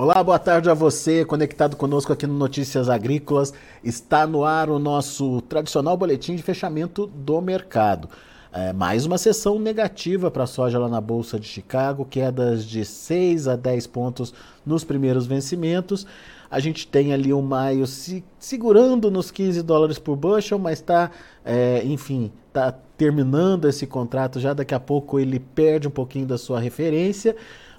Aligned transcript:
Olá, 0.00 0.22
boa 0.22 0.38
tarde 0.38 0.70
a 0.70 0.74
você, 0.74 1.24
conectado 1.24 1.74
conosco 1.74 2.12
aqui 2.12 2.24
no 2.24 2.32
Notícias 2.32 2.88
Agrícolas. 2.88 3.52
Está 3.82 4.28
no 4.28 4.44
ar 4.44 4.70
o 4.70 4.78
nosso 4.78 5.40
tradicional 5.40 5.96
boletim 5.96 6.36
de 6.36 6.42
fechamento 6.44 7.08
do 7.08 7.40
mercado. 7.40 8.08
É, 8.52 8.72
mais 8.72 9.04
uma 9.04 9.18
sessão 9.18 9.58
negativa 9.58 10.30
para 10.30 10.44
a 10.44 10.46
soja 10.46 10.78
lá 10.78 10.88
na 10.88 11.00
Bolsa 11.00 11.36
de 11.36 11.48
Chicago, 11.48 12.04
quedas 12.04 12.64
de 12.64 12.84
6 12.84 13.48
a 13.48 13.56
10 13.56 13.88
pontos 13.88 14.32
nos 14.64 14.84
primeiros 14.84 15.26
vencimentos. 15.26 16.06
A 16.48 16.60
gente 16.60 16.86
tem 16.86 17.12
ali 17.12 17.32
o 17.32 17.42
maio 17.42 17.84
se, 17.84 18.24
segurando 18.38 19.10
nos 19.10 19.32
15 19.32 19.62
dólares 19.62 19.98
por 19.98 20.14
bushel, 20.14 20.60
mas 20.60 20.78
está, 20.78 21.10
é, 21.44 21.82
enfim, 21.84 22.30
está 22.46 22.70
terminando 22.96 23.68
esse 23.68 23.84
contrato 23.84 24.38
já. 24.38 24.54
Daqui 24.54 24.74
a 24.76 24.80
pouco 24.80 25.18
ele 25.18 25.40
perde 25.40 25.88
um 25.88 25.90
pouquinho 25.90 26.24
da 26.24 26.38
sua 26.38 26.60
referência, 26.60 27.34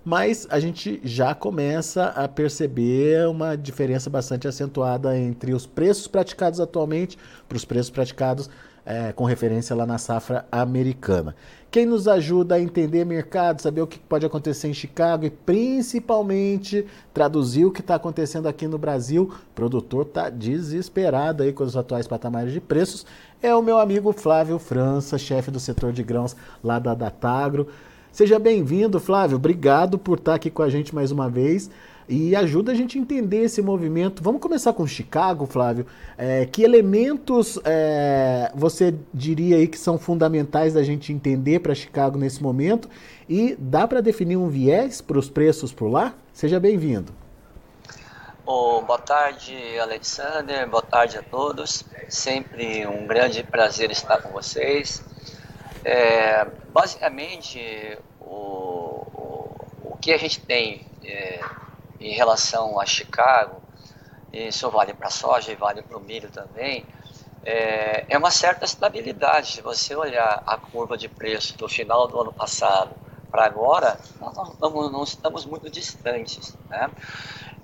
mas 0.10 0.48
a 0.50 0.60
gente 0.60 1.00
já 1.04 1.36
começa 1.36 2.06
a 2.06 2.28
perceber 2.28 3.28
uma 3.28 3.56
diferença 3.56 4.10
bastante 4.10 4.48
acentuada 4.48 5.16
entre 5.16 5.54
os 5.54 5.68
preços 5.68 6.08
praticados 6.08 6.60
atualmente 6.60 7.16
para 7.48 7.56
os 7.56 7.64
preços 7.64 7.92
praticados 7.92 8.50
é, 8.84 9.12
com 9.12 9.24
referência 9.24 9.76
lá 9.76 9.86
na 9.86 10.00
safra 10.00 10.48
americana. 10.52 11.36
Quem 11.70 11.86
nos 11.86 12.08
ajuda 12.08 12.56
a 12.56 12.60
entender 12.60 13.06
mercado, 13.06 13.62
saber 13.62 13.84
o 13.84 13.88
que 13.88 14.00
pode 14.00 14.26
acontecer 14.26 14.68
em 14.68 14.74
Chicago 14.74 15.28
e 15.28 15.30
principalmente 15.30 16.88
traduzir 17.14 17.66
o 17.66 17.72
que 17.72 17.82
está 17.82 17.94
acontecendo 17.94 18.48
aqui 18.48 18.66
no 18.66 18.80
Brasil, 18.80 19.32
o 19.32 19.54
produtor 19.54 20.08
está 20.08 20.28
desesperado 20.28 21.44
aí 21.44 21.54
com 21.54 21.64
os 21.64 21.78
atuais 21.78 22.08
patamares 22.08 22.52
de 22.52 22.60
preços, 22.60 23.06
é 23.44 23.54
o 23.54 23.62
meu 23.62 23.78
amigo 23.78 24.12
Flávio 24.12 24.58
França, 24.58 25.20
chefe 25.20 25.52
do 25.52 25.60
setor 25.60 25.94
de 25.94 26.02
grãos 26.02 26.36
lá 26.64 26.80
da 26.80 26.96
Datagro. 26.96 27.68
Seja 28.20 28.38
bem-vindo, 28.38 29.00
Flávio. 29.00 29.38
Obrigado 29.38 29.98
por 29.98 30.18
estar 30.18 30.36
aqui 30.36 30.50
com 30.50 30.62
a 30.62 30.68
gente 30.68 30.94
mais 30.94 31.10
uma 31.10 31.30
vez 31.30 31.72
e 32.06 32.36
ajuda 32.36 32.74
a 32.74 32.76
gente 32.76 32.98
a 32.98 33.02
entender 33.02 33.46
esse 33.46 33.62
movimento. 33.62 34.22
Vamos 34.22 34.42
começar 34.42 34.74
com 34.74 34.86
Chicago, 34.86 35.46
Flávio. 35.46 35.88
É, 36.18 36.46
que 36.46 36.62
elementos 36.62 37.58
é, 37.64 38.52
você 38.54 38.94
diria 39.14 39.56
aí 39.56 39.70
que 39.70 39.80
são 39.80 39.98
fundamentais 39.98 40.74
da 40.74 40.84
gente 40.84 41.14
entender 41.14 41.62
para 41.62 41.74
Chicago 41.74 42.18
nesse 42.18 42.44
momento? 42.44 42.90
E 43.30 43.56
dá 43.58 43.88
para 43.88 44.02
definir 44.02 44.36
um 44.36 44.50
viés 44.50 45.00
para 45.00 45.18
os 45.18 45.30
preços 45.30 45.72
por 45.72 45.88
lá? 45.88 46.14
Seja 46.34 46.60
bem-vindo. 46.60 47.14
Boa 48.46 48.98
tarde, 48.98 49.56
Alexander. 49.80 50.68
Boa 50.68 50.84
tarde 50.84 51.18
a 51.18 51.24
todos. 51.24 51.86
Sempre 52.10 52.86
um 52.86 53.08
grande 53.08 53.44
prazer 53.44 53.92
estar 53.92 54.22
com 54.22 54.34
vocês. 54.34 55.02
É, 55.84 56.46
basicamente, 56.70 57.98
o, 58.20 58.26
o, 58.26 59.92
o, 59.92 59.98
que 60.02 60.12
a 60.12 60.18
gente 60.18 60.40
tem 60.42 60.86
é, 61.04 61.40
em 62.00 62.14
relação 62.14 62.80
a 62.80 62.86
Chicago, 62.86 63.62
isso 64.32 64.70
vale 64.70 64.94
para 64.94 65.08
a 65.08 65.12
soja 65.12 65.52
e 65.52 65.56
vale 65.56 65.82
para 65.82 65.98
o 65.98 66.02
milho 66.02 66.30
também, 66.30 66.86
é, 67.44 68.06
é, 68.10 68.18
uma 68.18 68.32
certa 68.32 68.66
estabilidade. 68.66 69.54
Se 69.54 69.62
você 69.62 69.96
olhar 69.96 70.44
a 70.46 70.58
curva 70.58 70.98
de 70.98 71.08
preço 71.08 71.58
do 71.58 71.68
final 71.68 72.08
do 72.08 72.20
ano 72.20 72.34
passado 72.34 72.92
para 73.32 73.46
agora, 73.46 73.98
nós 74.20 74.36
não 74.36 74.44
estamos, 74.44 74.92
não 74.92 75.04
estamos 75.04 75.46
muito 75.46 75.70
distantes. 75.70 76.56
Né? 76.70 76.90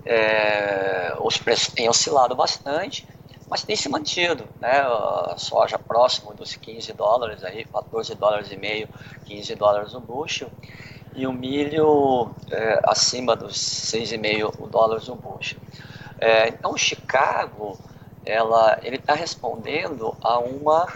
É, 0.04 1.14
os 1.20 1.36
preços 1.36 1.68
têm 1.74 1.88
oscilado 1.88 2.34
bastante, 2.34 3.06
mas 3.48 3.62
tem 3.62 3.76
se 3.76 3.88
mantido. 3.88 4.44
Né? 4.60 4.80
A 4.80 5.34
soja 5.36 5.78
próximo 5.78 6.34
dos 6.34 6.54
15 6.56 6.92
dólares, 6.92 7.44
aí, 7.44 7.64
14 7.64 8.14
dólares 8.14 8.50
e 8.50 8.56
meio, 8.56 8.88
15 9.26 9.54
dólares 9.54 9.94
o 9.94 10.00
bushel 10.00 10.50
e 11.14 11.26
o 11.26 11.32
milho 11.32 12.30
é, 12.50 12.80
acima 12.84 13.34
dos 13.34 13.56
6,5 13.56 14.68
dólares 14.68 15.08
um 15.08 15.16
bushel. 15.16 15.58
É, 16.18 16.48
então, 16.48 16.76
Chicago, 16.76 17.78
ela, 18.24 18.78
ele 18.82 18.96
está 18.96 19.14
respondendo 19.14 20.14
a, 20.22 20.38
uma, 20.38 20.86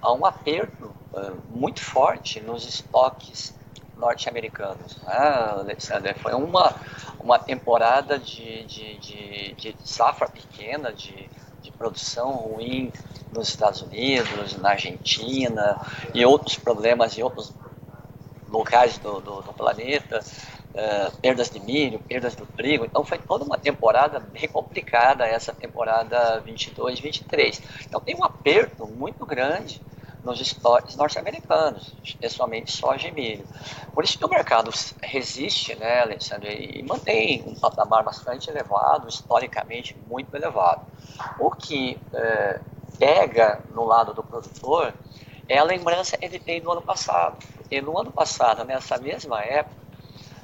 a 0.00 0.12
um 0.12 0.24
aperto 0.24 0.90
é, 1.14 1.32
muito 1.50 1.80
forte 1.80 2.40
nos 2.40 2.66
estoques 2.66 3.54
norte-americanos. 3.96 4.96
Né? 5.02 6.14
Foi 6.22 6.32
uma, 6.32 6.74
uma 7.20 7.38
temporada 7.38 8.18
de, 8.18 8.64
de, 8.64 8.98
de, 8.98 9.54
de 9.54 9.76
safra 9.84 10.28
pequena, 10.28 10.92
de 10.92 11.28
produção 11.78 12.32
ruim 12.32 12.92
nos 13.32 13.48
Estados 13.48 13.82
Unidos, 13.82 14.56
na 14.58 14.70
Argentina, 14.70 15.80
e 16.14 16.24
outros 16.24 16.56
problemas 16.56 17.12
e 17.12 17.22
outros 17.22 17.52
locais 18.48 18.98
do, 18.98 19.20
do, 19.20 19.42
do 19.42 19.52
planeta, 19.52 20.20
uh, 20.20 21.16
perdas 21.20 21.50
de 21.50 21.60
milho, 21.60 21.98
perdas 21.98 22.34
do 22.34 22.46
trigo. 22.46 22.84
Então 22.84 23.04
foi 23.04 23.18
toda 23.18 23.44
uma 23.44 23.58
temporada 23.58 24.20
bem 24.20 24.48
complicada 24.48 25.26
essa 25.26 25.52
temporada 25.52 26.40
22, 26.40 27.00
23. 27.00 27.62
Então 27.86 28.00
tem 28.00 28.14
um 28.14 28.24
aperto 28.24 28.86
muito 28.86 29.24
grande 29.26 29.80
nos 30.26 30.40
estoques 30.40 30.96
norte-americanos, 30.96 31.94
especialmente 32.02 32.72
soja 32.72 33.06
e 33.06 33.12
milho. 33.12 33.46
Por 33.94 34.02
isso 34.02 34.18
que 34.18 34.24
o 34.24 34.28
mercado 34.28 34.72
resiste, 35.00 35.76
né, 35.76 36.00
Alexandre, 36.00 36.52
e 36.74 36.82
mantém 36.82 37.44
um 37.46 37.54
patamar 37.54 38.02
bastante 38.02 38.50
elevado, 38.50 39.08
historicamente 39.08 39.96
muito 40.08 40.34
elevado. 40.34 40.84
O 41.38 41.52
que 41.52 41.96
é, 42.12 42.60
pega 42.98 43.60
no 43.72 43.84
lado 43.84 44.12
do 44.12 44.22
produtor 44.22 44.92
é 45.48 45.58
a 45.58 45.62
lembrança 45.62 46.18
que 46.18 46.24
ele 46.24 46.40
tem 46.40 46.60
do 46.60 46.72
ano 46.72 46.82
passado. 46.82 47.36
Porque 47.56 47.80
no 47.80 47.96
ano 47.96 48.10
passado, 48.10 48.64
nessa 48.64 48.98
mesma 48.98 49.44
época, 49.44 49.76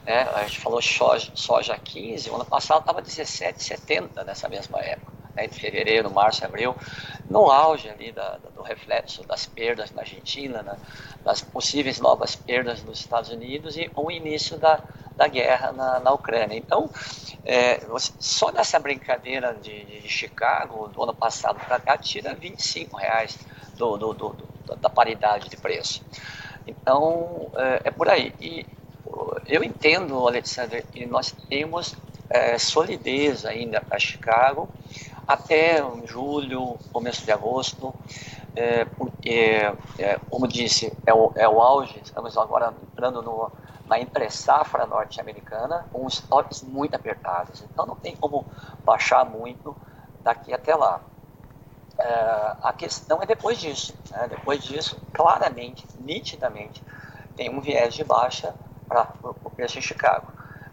né, 0.07 0.29
a 0.33 0.45
gente 0.45 0.61
falou 0.61 0.81
soja, 0.81 1.33
soja 1.35 1.77
15, 1.77 2.31
o 2.31 2.37
ano 2.37 2.45
passado 2.45 2.81
estava 2.81 3.03
17,70 3.03 4.25
nessa 4.25 4.49
mesma 4.49 4.79
época. 4.79 5.22
Né, 5.35 5.47
de 5.47 5.59
fevereiro, 5.59 6.11
março, 6.11 6.45
abril, 6.45 6.77
no 7.29 7.51
auge 7.51 7.89
ali 7.89 8.13
da, 8.13 8.37
do 8.55 8.63
reflexo 8.63 9.27
das 9.27 9.47
perdas 9.47 9.91
na 9.93 10.03
Argentina, 10.03 10.63
né, 10.63 10.77
das 11.25 11.41
possíveis 11.41 11.99
novas 11.99 12.37
perdas 12.37 12.83
nos 12.83 12.99
Estados 12.99 13.31
Unidos 13.31 13.77
e 13.77 13.91
o 13.97 14.11
início 14.11 14.59
da, 14.59 14.81
da 15.17 15.27
guerra 15.27 15.73
na, 15.73 16.01
na 16.01 16.13
Ucrânia. 16.13 16.57
Então, 16.57 16.91
é, 17.45 17.81
só 17.99 18.53
nessa 18.53 18.79
brincadeira 18.79 19.55
de, 19.55 19.85
de, 19.85 20.09
Chicago, 20.09 20.89
do 20.89 21.03
ano 21.03 21.15
passado 21.15 21.59
para 21.67 21.81
cá, 21.81 21.97
tira 21.97 22.35
25 22.35 22.97
reais 22.97 23.39
do, 23.77 23.97
do, 23.97 24.13
do, 24.13 24.37
da 24.77 24.91
paridade 24.91 25.49
de 25.49 25.57
preço. 25.57 26.05
Então, 26.67 27.51
é, 27.57 27.83
é 27.85 27.91
por 27.91 28.09
aí. 28.09 28.35
E 28.41 28.67
eu 29.47 29.65
entendo, 29.65 30.27
Alexander, 30.27 30.85
que 30.93 31.05
nós 31.07 31.33
temos 31.49 31.97
é, 32.31 32.57
solidez 32.59 33.45
ainda 33.45 33.81
para 33.81 33.99
Chicago 33.99 34.69
até 35.27 35.83
julho, 36.07 36.77
começo 36.93 37.25
de 37.25 37.33
agosto, 37.33 37.95
é, 38.55 38.85
porque, 38.85 39.61
é, 39.99 40.19
como 40.31 40.47
disse, 40.47 40.93
é 41.07 41.15
o, 41.15 41.33
é 41.35 41.49
o 41.49 41.61
auge, 41.61 42.01
estamos 42.05 42.37
agora 42.37 42.75
entrando 42.93 43.23
no, 43.23 43.51
na 43.87 43.99
entre-safra 44.01 44.87
norte-americana, 44.87 45.87
com 45.93 46.07
estoques 46.07 46.63
muito 46.63 46.95
apertados. 46.95 47.63
Então, 47.63 47.87
não 47.87 47.97
tem 47.97 48.15
como 48.17 48.45
baixar 48.85 49.25
muito 49.25 49.75
daqui 50.23 50.53
até 50.53 50.75
lá. 50.75 51.01
É, 51.99 52.57
a 52.63 52.73
questão 52.77 53.23
é 53.23 53.27
depois 53.27 53.59
disso. 53.59 53.95
Né? 54.11 54.29
Depois 54.29 54.63
disso, 54.63 55.01
claramente, 55.13 55.87
nitidamente, 56.01 56.83
tem 57.37 57.51
um 57.51 57.61
viés 57.61 57.95
de 57.95 58.05
baixa 58.05 58.55
para 58.89 59.09
o 59.23 59.51
preço 59.51 59.79
em 59.79 59.83
Chicago. 59.83 60.33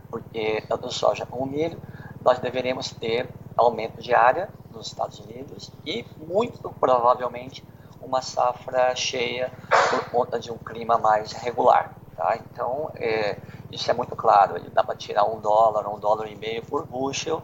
Porque 0.09 0.63
tanto 0.67 0.91
soja 0.91 1.25
como 1.25 1.45
milho, 1.45 1.79
nós 2.21 2.39
deveremos 2.39 2.91
ter 2.91 3.29
aumento 3.59 4.01
de 4.01 4.13
área 4.13 4.49
nos 4.71 4.87
Estados 4.87 5.19
Unidos 5.19 5.71
e, 5.85 6.05
muito 6.17 6.69
provavelmente, 6.79 7.63
uma 8.01 8.21
safra 8.21 8.95
cheia 8.95 9.51
por 9.89 10.09
conta 10.09 10.39
de 10.39 10.51
um 10.51 10.57
clima 10.57 10.97
mais 10.97 11.31
regular. 11.33 11.95
Tá? 12.15 12.37
Então, 12.37 12.91
é, 12.95 13.37
isso 13.71 13.89
é 13.89 13.93
muito 13.93 14.15
claro. 14.15 14.57
Ele 14.57 14.69
dá 14.69 14.83
para 14.83 14.95
tirar 14.95 15.25
um 15.25 15.39
dólar, 15.39 15.87
um 15.87 15.99
dólar 15.99 16.27
e 16.27 16.35
meio 16.35 16.63
por 16.65 16.85
bushel 16.85 17.41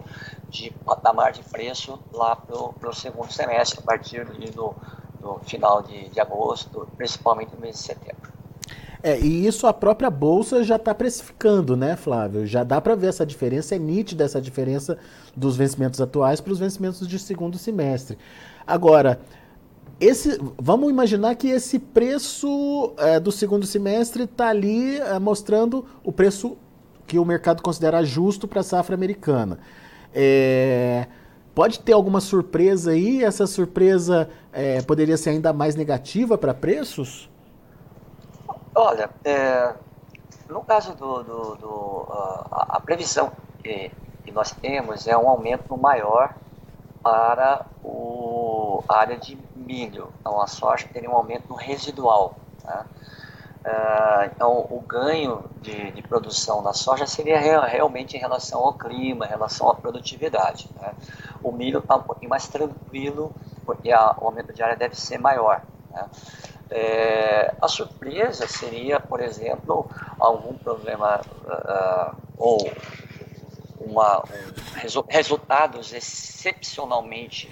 de 0.49 0.71
patamar 0.85 1.31
de 1.31 1.43
preço 1.43 1.99
lá 2.11 2.35
para 2.35 2.89
o 2.89 2.93
segundo 2.93 3.31
semestre, 3.31 3.79
a 3.79 3.83
partir 3.83 4.25
do, 4.25 4.75
do 5.19 5.39
final 5.43 5.81
de, 5.81 6.09
de 6.09 6.19
agosto, 6.19 6.87
principalmente 6.95 7.53
no 7.53 7.61
mês 7.61 7.75
de 7.75 7.81
setembro. 7.81 8.14
É, 9.05 9.19
e 9.19 9.45
isso 9.45 9.67
a 9.67 9.73
própria 9.73 10.09
bolsa 10.09 10.63
já 10.63 10.77
está 10.77 10.91
precificando, 10.91 11.77
né, 11.77 11.95
Flávio? 11.95 12.43
Já 12.47 12.63
dá 12.63 12.81
para 12.81 12.95
ver 12.95 13.05
essa 13.05 13.23
diferença, 13.23 13.75
é 13.75 13.77
nítida 13.77 14.23
essa 14.23 14.41
diferença 14.41 14.97
dos 15.37 15.55
vencimentos 15.55 16.01
atuais 16.01 16.41
para 16.41 16.51
os 16.51 16.57
vencimentos 16.57 17.07
de 17.07 17.19
segundo 17.19 17.55
semestre. 17.55 18.17
Agora, 18.65 19.21
esse, 19.99 20.41
vamos 20.57 20.89
imaginar 20.89 21.35
que 21.35 21.49
esse 21.49 21.77
preço 21.77 22.95
é, 22.97 23.19
do 23.19 23.31
segundo 23.31 23.67
semestre 23.67 24.23
está 24.23 24.47
ali 24.47 24.97
é, 24.97 25.19
mostrando 25.19 25.85
o 26.03 26.11
preço 26.11 26.57
que 27.05 27.19
o 27.19 27.25
mercado 27.25 27.61
considera 27.61 28.03
justo 28.03 28.47
para 28.47 28.61
a 28.61 28.63
safra 28.63 28.95
americana. 28.95 29.59
É, 30.15 31.05
pode 31.53 31.79
ter 31.81 31.93
alguma 31.93 32.19
surpresa 32.19 32.89
aí? 32.89 33.23
Essa 33.23 33.45
surpresa 33.45 34.27
é, 34.51 34.81
poderia 34.81 35.15
ser 35.15 35.29
ainda 35.29 35.53
mais 35.53 35.75
negativa 35.75 36.39
para 36.39 36.55
preços? 36.55 37.29
Olha, 38.75 39.09
é, 39.23 39.73
no 40.49 40.61
caso 40.63 40.93
do, 40.95 41.23
do, 41.23 41.55
do 41.55 42.07
a, 42.51 42.79
previsão 42.81 43.31
que 43.63 43.91
que 44.25 44.31
nós 44.31 44.51
temos 44.51 45.07
é 45.07 45.15
um 45.15 45.29
aumento 45.29 45.77
maior 45.77 46.33
para 47.01 47.65
o, 47.83 48.83
a 48.89 48.97
área 48.97 49.17
de 49.17 49.37
milho. 49.55 50.11
Então, 50.19 50.41
a 50.41 50.47
soja 50.47 50.87
teria 50.91 51.09
um 51.09 51.15
aumento 51.15 51.53
residual. 51.53 52.35
Tá? 52.63 52.85
Uh, 53.63 54.25
então, 54.25 54.67
o 54.69 54.83
ganho 54.87 55.43
de, 55.61 55.91
de, 55.91 56.01
produção 56.01 56.63
da 56.63 56.73
soja 56.73 57.05
seria 57.05 57.39
real, 57.39 57.63
realmente 57.63 58.17
em 58.17 58.19
relação 58.19 58.61
ao 58.61 58.73
clima, 58.73 59.25
em 59.25 59.29
relação 59.29 59.69
à 59.69 59.75
produtividade. 59.75 60.69
Né? 60.81 60.93
O 61.43 61.51
milho 61.51 61.79
está 61.79 61.95
um 61.95 62.03
pouquinho 62.03 62.29
mais 62.29 62.47
tranquilo, 62.47 63.31
porque 63.65 63.91
a, 63.91 64.15
o 64.19 64.25
aumento 64.25 64.53
de 64.53 64.61
área 64.61 64.75
deve 64.75 64.95
ser 64.95 65.19
maior. 65.19 65.61
Né? 65.91 66.09
É, 66.69 67.53
a 67.61 67.67
surpresa 67.67 68.47
seria, 68.47 68.99
por 68.99 69.21
exemplo, 69.21 69.89
algum 70.19 70.55
problema 70.55 71.21
uh, 71.45 72.15
ou 72.37 72.71
uma, 73.79 74.19
um, 74.19 74.79
resu 74.79 75.05
resultados 75.07 75.93
excepcionalmente 75.93 77.51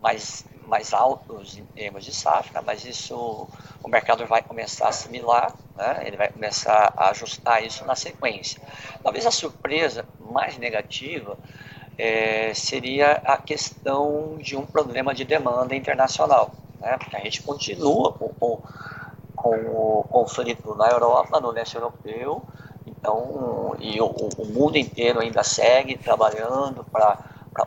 mais, 0.00 0.46
mais 0.66 0.94
altos 0.94 1.58
em 1.58 1.64
termos 1.66 2.04
de 2.04 2.14
safra, 2.14 2.62
mas 2.62 2.84
isso 2.84 3.48
o 3.82 3.88
mercado 3.88 4.26
vai 4.26 4.42
começar 4.42 4.86
a 4.86 4.88
assimilar, 4.88 5.52
né? 5.76 6.02
ele 6.06 6.16
vai 6.16 6.28
começar 6.28 6.92
a 6.96 7.10
ajustar 7.10 7.62
isso 7.62 7.84
na 7.84 7.94
sequência. 7.94 8.60
Talvez 9.02 9.26
a 9.26 9.30
surpresa 9.30 10.06
mais 10.18 10.56
negativa 10.56 11.36
é, 11.98 12.52
seria 12.54 13.12
a 13.24 13.36
questão 13.36 14.38
de 14.38 14.56
um 14.56 14.64
problema 14.64 15.14
de 15.14 15.24
demanda 15.24 15.74
internacional 15.74 16.52
né? 16.80 16.96
Porque 16.98 17.16
a 17.16 17.20
gente 17.20 17.42
continua 17.42 18.12
com, 18.12 18.28
com, 18.28 18.60
com 19.36 19.50
o 19.50 20.04
conflito 20.08 20.74
na 20.74 20.88
Europa, 20.88 21.40
no 21.40 21.50
leste 21.50 21.76
europeu, 21.76 22.42
então, 22.86 23.76
e 23.78 24.00
o, 24.00 24.06
o 24.06 24.46
mundo 24.46 24.76
inteiro 24.76 25.20
ainda 25.20 25.42
segue 25.42 25.96
trabalhando 25.96 26.84
para 26.84 27.18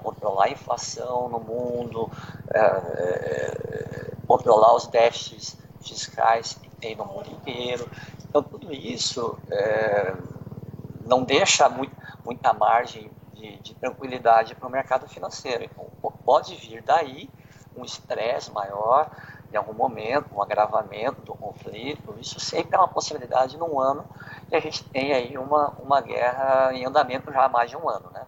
controlar 0.02 0.46
a 0.46 0.50
inflação 0.50 1.30
no 1.30 1.40
mundo, 1.40 2.10
é, 2.54 2.60
é, 2.60 4.12
controlar 4.28 4.75
os 4.75 4.88
déficits 4.88 5.58
fiscais 5.81 6.54
que 6.62 6.69
tem 6.72 6.96
no 6.96 7.06
mundo 7.06 7.30
inteiro. 7.31 7.88
Então, 8.28 8.42
tudo 8.42 8.74
isso 8.74 9.38
é, 9.50 10.16
não 11.06 11.24
deixa 11.24 11.69
muito, 11.69 11.96
muita 12.25 12.54
margem 12.54 13.12
de, 13.34 13.58
de 13.58 13.74
tranquilidade 13.75 14.56
para 14.56 14.68
o 14.68 14.72
mercado 14.72 15.08
financeiro. 15.08 15.63
Então, 15.63 15.86
pode 16.25 16.56
vir 16.56 16.81
daí 16.84 17.30
um 17.81 17.86
estresse 17.86 18.51
maior 18.51 19.10
em 19.51 19.57
algum 19.57 19.74
momento, 19.74 20.33
um 20.33 20.42
agravamento 20.42 21.22
do 21.24 21.36
conflito, 21.36 22.16
isso 22.19 22.39
sempre 22.39 22.75
é 22.75 22.78
uma 22.78 22.88
possibilidade 22.88 23.57
num 23.57 23.80
ano 23.80 24.06
e 24.50 24.56
a 24.56 24.60
gente 24.60 24.83
tem 24.86 25.13
aí 25.13 25.38
uma, 25.38 25.69
uma 25.80 26.00
guerra 26.00 26.74
em 26.74 26.86
andamento 26.86 27.31
já 27.31 27.45
há 27.45 27.50
mais 27.50 27.69
de 27.69 27.75
um 27.75 27.89
ano, 27.89 28.10
né? 28.13 28.25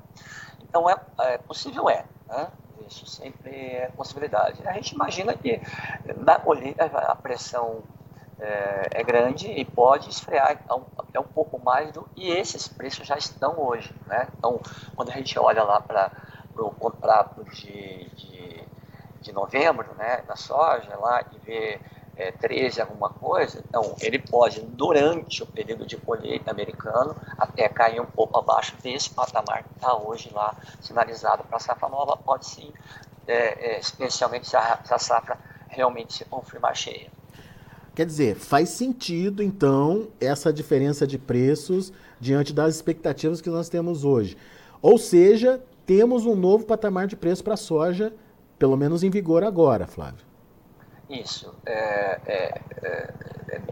Então, 0.61 0.89
é, 0.89 0.97
é 1.19 1.37
possível 1.37 1.89
é, 1.89 2.03
né? 2.27 2.47
Isso 2.87 3.05
sempre 3.07 3.51
é 3.51 3.87
possibilidade. 3.95 4.67
A 4.67 4.73
gente 4.73 4.91
imagina 4.93 5.33
que 5.33 5.61
na 6.17 6.37
colheita 6.37 6.85
a 6.85 7.15
pressão 7.15 7.81
é, 8.39 8.89
é, 8.91 9.03
grande 9.03 9.47
e 9.47 9.63
pode 9.63 10.09
esfriar 10.09 10.59
até 10.97 11.19
um 11.19 11.23
pouco 11.23 11.57
mais 11.59 11.91
do 11.93 12.07
e 12.15 12.29
esses 12.29 12.67
preços 12.67 13.07
já 13.07 13.17
estão 13.17 13.57
hoje, 13.57 13.93
né? 14.05 14.27
Então, 14.37 14.59
quando 14.95 15.09
a 15.11 15.13
gente 15.13 15.39
olha 15.39 15.63
lá 15.63 15.79
para 15.79 16.11
o 16.57 16.71
contrato 16.71 17.43
de, 17.45 18.09
de 18.09 18.42
de 19.23 19.31
novembro, 19.31 19.87
né, 19.97 20.21
da 20.27 20.35
soja 20.35 20.95
lá 20.97 21.23
e 21.31 21.37
ver 21.39 21.81
é, 22.15 22.31
13 22.31 22.81
alguma 22.81 23.09
coisa, 23.09 23.63
então 23.67 23.95
ele 23.99 24.19
pode, 24.19 24.61
durante 24.61 25.41
o 25.41 25.47
período 25.47 25.85
de 25.85 25.97
colheita 25.97 26.51
americano, 26.51 27.15
até 27.37 27.67
cair 27.67 27.99
um 27.99 28.05
pouco 28.05 28.37
abaixo 28.37 28.75
desse 28.83 29.09
patamar 29.09 29.63
que 29.63 29.73
está 29.75 29.95
hoje 29.95 30.29
lá 30.31 30.55
sinalizado 30.81 31.43
para 31.43 31.57
a 31.57 31.59
safra 31.59 31.89
nova, 31.89 32.15
pode 32.15 32.45
sim, 32.45 32.71
é, 33.27 33.75
é, 33.75 33.79
especialmente 33.79 34.47
se 34.47 34.55
a, 34.55 34.79
se 34.83 34.93
a 34.93 34.99
safra 34.99 35.37
realmente 35.67 36.13
se 36.13 36.25
confirmar 36.25 36.75
cheia. 36.75 37.11
Quer 37.95 38.05
dizer, 38.05 38.35
faz 38.35 38.69
sentido 38.69 39.41
então 39.43 40.07
essa 40.19 40.51
diferença 40.51 41.05
de 41.05 41.17
preços 41.17 41.93
diante 42.19 42.51
das 42.53 42.75
expectativas 42.75 43.41
que 43.41 43.49
nós 43.49 43.69
temos 43.69 44.03
hoje. 44.03 44.35
Ou 44.81 44.97
seja, 44.97 45.61
temos 45.85 46.25
um 46.25 46.35
novo 46.35 46.65
patamar 46.65 47.07
de 47.07 47.15
preço 47.15 47.43
para 47.43 47.53
a 47.53 47.57
soja 47.57 48.13
pelo 48.63 48.77
menos 48.77 49.03
em 49.03 49.09
vigor 49.09 49.43
agora, 49.43 49.85
Flávio. 49.85 50.25
Isso. 51.09 51.53
É, 51.65 52.21
é, 52.25 52.61
é, 52.81 53.13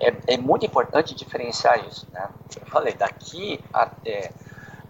é, 0.02 0.34
é 0.34 0.38
muito 0.38 0.66
importante 0.66 1.16
diferenciar 1.16 1.88
isso. 1.88 2.06
Né? 2.12 2.28
Eu 2.60 2.66
falei, 2.66 2.94
daqui 2.94 3.58
até, 3.72 4.34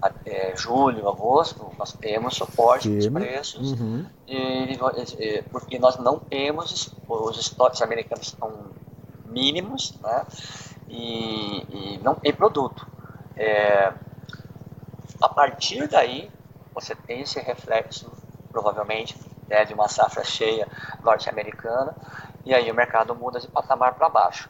até 0.02 0.56
julho, 0.56 1.08
agosto, 1.08 1.72
nós 1.78 1.94
temos 1.94 2.34
suporte 2.34 2.90
nos 2.90 3.08
preços, 3.10 3.74
uhum. 3.74 4.04
e, 4.28 4.74
e, 5.20 5.44
porque 5.52 5.78
nós 5.78 5.98
não 5.98 6.18
temos, 6.18 6.92
os 7.08 7.38
estoques 7.38 7.84
americanos 7.84 8.30
estão 8.30 8.52
mínimos, 9.28 9.94
né? 10.02 10.26
e, 10.90 11.68
e 11.70 12.00
não 12.00 12.16
tem 12.16 12.34
produto. 12.34 12.88
É, 13.38 13.94
a 15.22 15.30
partir 15.30 15.88
daí, 15.88 16.28
você 16.74 16.96
tem 16.96 17.22
esse 17.22 17.40
reflexo, 17.40 18.12
provavelmente, 18.52 19.16
né, 19.52 19.66
de 19.66 19.74
uma 19.74 19.90
safra 19.90 20.24
cheia 20.24 20.66
norte-americana, 21.04 21.94
e 22.46 22.54
aí 22.54 22.72
o 22.72 22.74
mercado 22.74 23.14
muda 23.14 23.38
de 23.38 23.50
patamar 23.50 23.94
para 23.96 24.08
baixo. 24.08 24.50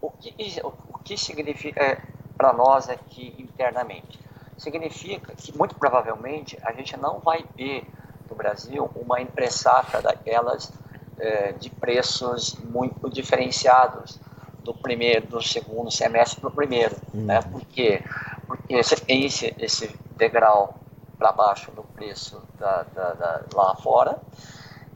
O 0.00 0.10
que, 0.10 0.32
o 0.62 0.98
que 0.98 1.18
significa 1.18 1.82
é, 1.82 2.00
para 2.36 2.52
nós 2.52 2.88
aqui 2.88 3.34
internamente? 3.36 4.20
Significa 4.56 5.34
que, 5.34 5.56
muito 5.58 5.74
provavelmente, 5.74 6.56
a 6.62 6.72
gente 6.72 6.96
não 6.96 7.18
vai 7.18 7.42
ter 7.56 7.84
no 8.30 8.36
Brasil 8.36 8.88
uma 8.94 9.20
impressafra 9.20 10.00
daquelas 10.00 10.72
é, 11.18 11.52
de 11.52 11.68
preços 11.68 12.54
muito 12.54 13.10
diferenciados 13.10 14.20
do 14.62 14.72
primeiro, 14.72 15.26
do 15.26 15.42
segundo 15.42 15.90
semestre 15.90 16.40
para 16.40 16.48
o 16.48 16.52
primeiro, 16.52 16.96
uhum. 17.12 17.24
né? 17.24 17.42
Por 17.42 17.60
quê? 17.66 18.02
Porque 18.46 18.80
você 18.80 18.94
tem 18.94 19.24
esse, 19.24 19.52
esse 19.58 19.96
degrau 20.16 20.81
para 21.22 21.30
baixo 21.30 21.70
no 21.76 21.84
preço 21.84 22.42
da, 22.58 22.82
da, 22.82 23.14
da, 23.14 23.40
lá 23.54 23.76
fora 23.76 24.18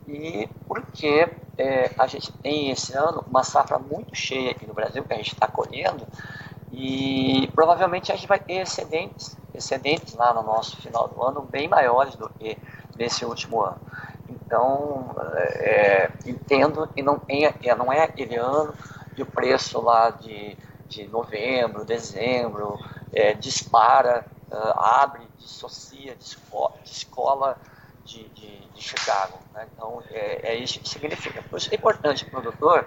e 0.09 0.49
porque 0.67 1.29
é, 1.57 1.93
a 1.97 2.07
gente 2.09 2.33
tem 2.33 2.71
esse 2.71 2.93
ano 2.95 3.25
uma 3.29 3.45
safra 3.45 3.79
muito 3.79 4.13
cheia 4.13 4.51
aqui 4.51 4.67
no 4.67 4.75
Brasil 4.75 5.05
que 5.05 5.13
a 5.13 5.17
gente 5.17 5.33
está 5.33 5.47
colhendo 5.47 6.05
e 6.73 7.49
provavelmente 7.55 8.11
a 8.11 8.17
gente 8.17 8.27
vai 8.27 8.41
ter 8.41 8.55
excedentes, 8.55 9.37
excedentes 9.55 10.15
lá 10.15 10.35
no 10.35 10.43
nosso 10.43 10.77
final 10.79 11.07
do 11.07 11.23
ano 11.23 11.43
bem 11.43 11.69
maiores 11.69 12.17
do 12.17 12.29
que 12.29 12.59
nesse 12.99 13.25
último 13.25 13.63
ano. 13.63 13.79
Então, 14.29 15.15
é, 15.61 16.11
entendo 16.27 16.89
que 16.89 17.03
não, 17.03 17.23
é, 17.29 17.75
não 17.77 17.93
é 17.93 18.03
aquele 18.03 18.35
ano 18.35 18.75
o 19.17 19.25
preço 19.25 19.81
lá 19.81 20.11
de, 20.11 20.59
de 20.89 21.07
novembro, 21.07 21.85
dezembro 21.85 22.79
é, 23.13 23.33
dispara 23.33 24.27
uh, 24.51 24.79
abre, 24.79 25.26
dissocia 25.39 26.15
de 26.15 26.25
escola, 26.25 26.75
de, 26.83 26.91
escola 26.91 27.59
de, 28.05 28.29
de, 28.31 28.61
de 28.69 28.83
Chicago. 28.83 29.39
Né? 29.55 29.67
Então, 29.73 30.03
é, 30.11 30.53
é, 30.53 30.55
isso 30.55 30.81
que 30.81 30.89
significa. 30.89 31.43
Por 31.43 31.59
isso 31.59 31.69
é 31.73 31.77
importante 31.77 32.25
o 32.25 32.31
produtor 32.31 32.87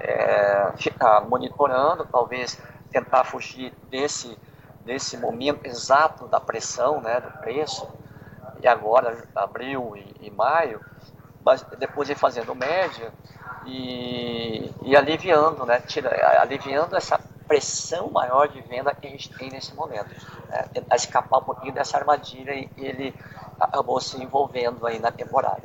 é, 0.00 0.72
ficar 0.76 1.20
monitorando, 1.22 2.06
talvez 2.06 2.60
tentar 2.90 3.24
fugir 3.24 3.72
desse, 3.90 4.38
desse 4.84 5.16
momento 5.16 5.66
exato 5.66 6.26
da 6.28 6.40
pressão 6.40 7.00
né, 7.00 7.20
do 7.20 7.30
preço, 7.38 7.88
e 8.60 8.68
agora, 8.68 9.26
abril 9.34 9.96
e, 9.96 10.26
e 10.26 10.30
maio, 10.30 10.80
mas 11.44 11.62
depois 11.78 12.08
ir 12.08 12.16
fazendo 12.16 12.54
média 12.54 13.12
e, 13.66 14.72
e 14.82 14.96
aliviando, 14.96 15.66
né, 15.66 15.80
tira, 15.80 16.10
aliviando 16.40 16.96
essa 16.96 17.20
pressão 17.46 18.10
maior 18.10 18.48
de 18.48 18.60
venda 18.62 18.94
que 18.94 19.06
a 19.06 19.10
gente 19.10 19.30
tem 19.30 19.50
nesse 19.50 19.74
momento. 19.74 20.08
Né? 20.48 20.68
Tentar 20.72 20.96
escapar 20.96 21.38
um 21.38 21.44
pouquinho 21.44 21.72
dessa 21.72 21.96
armadilha 21.96 22.54
e 22.54 22.68
ele 22.76 23.14
acabou 23.60 24.00
se 24.00 24.22
envolvendo 24.22 24.86
aí 24.86 24.98
na 24.98 25.10
temporada. 25.10 25.62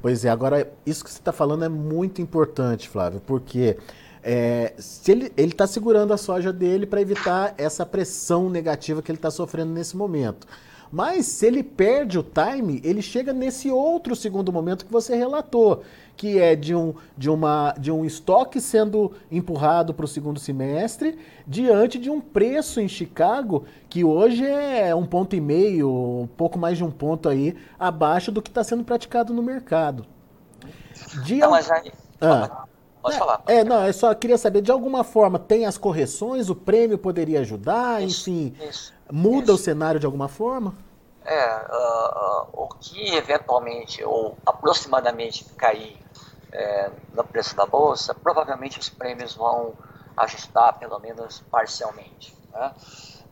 Pois 0.00 0.24
é, 0.24 0.30
agora 0.30 0.72
isso 0.84 1.02
que 1.02 1.10
você 1.10 1.18
está 1.18 1.32
falando 1.32 1.64
é 1.64 1.68
muito 1.68 2.22
importante, 2.22 2.88
Flávio, 2.88 3.20
porque 3.20 3.78
é, 4.22 4.74
se 4.76 5.10
ele 5.10 5.32
está 5.36 5.66
segurando 5.66 6.12
a 6.12 6.16
soja 6.16 6.52
dele 6.52 6.86
para 6.86 7.00
evitar 7.00 7.54
essa 7.56 7.86
pressão 7.86 8.50
negativa 8.50 9.00
que 9.00 9.10
ele 9.10 9.18
está 9.18 9.30
sofrendo 9.30 9.72
nesse 9.72 9.96
momento. 9.96 10.46
Mas 10.90 11.26
se 11.26 11.46
ele 11.46 11.62
perde 11.62 12.18
o 12.18 12.22
time, 12.22 12.80
ele 12.84 13.02
chega 13.02 13.32
nesse 13.32 13.70
outro 13.70 14.14
segundo 14.14 14.52
momento 14.52 14.86
que 14.86 14.92
você 14.92 15.16
relatou, 15.16 15.82
que 16.16 16.38
é 16.38 16.56
de 16.56 16.74
um, 16.74 16.94
de 17.16 17.28
uma, 17.28 17.74
de 17.78 17.90
um 17.90 18.04
estoque 18.04 18.60
sendo 18.60 19.12
empurrado 19.30 19.92
para 19.92 20.04
o 20.04 20.08
segundo 20.08 20.38
semestre, 20.38 21.18
diante 21.46 21.98
de 21.98 22.08
um 22.08 22.20
preço 22.20 22.80
em 22.80 22.88
Chicago 22.88 23.64
que 23.88 24.04
hoje 24.04 24.44
é 24.44 24.94
um 24.94 25.04
ponto 25.04 25.36
e 25.36 25.40
meio, 25.40 25.88
um 25.88 26.28
pouco 26.36 26.58
mais 26.58 26.78
de 26.78 26.84
um 26.84 26.90
ponto 26.90 27.28
aí, 27.28 27.56
abaixo 27.78 28.30
do 28.30 28.40
que 28.40 28.50
está 28.50 28.62
sendo 28.62 28.84
praticado 28.84 29.34
no 29.34 29.42
mercado. 29.42 30.06
De 31.24 31.36
não, 31.36 31.50
mas 31.50 31.70
aí... 31.70 31.92
Ah. 32.20 32.64
Pode 33.06 33.14
é, 33.14 33.18
falar. 33.18 33.42
É, 33.46 33.62
não, 33.62 33.86
eu 33.86 33.92
só 33.92 34.12
queria 34.14 34.36
saber, 34.36 34.62
de 34.62 34.70
alguma 34.72 35.04
forma, 35.04 35.38
tem 35.38 35.64
as 35.64 35.78
correções, 35.78 36.50
o 36.50 36.56
prêmio 36.56 36.98
poderia 36.98 37.40
ajudar, 37.40 38.02
isso, 38.02 38.28
enfim, 38.28 38.56
isso, 38.68 38.92
muda 39.10 39.44
isso. 39.44 39.54
o 39.54 39.58
cenário 39.58 40.00
de 40.00 40.06
alguma 40.06 40.26
forma? 40.26 40.74
É, 41.24 41.56
uh, 41.56 42.48
uh, 42.58 42.64
o 42.64 42.68
que 42.80 43.14
eventualmente 43.14 44.02
ou 44.04 44.36
aproximadamente 44.44 45.44
cair 45.56 45.96
é, 46.52 46.90
no 47.12 47.22
preço 47.22 47.54
da 47.54 47.64
bolsa, 47.64 48.12
provavelmente 48.12 48.78
os 48.80 48.88
prêmios 48.88 49.34
vão 49.34 49.72
ajustar 50.16 50.78
pelo 50.78 50.98
menos 50.98 51.44
parcialmente. 51.50 52.34
Né? 52.52 52.72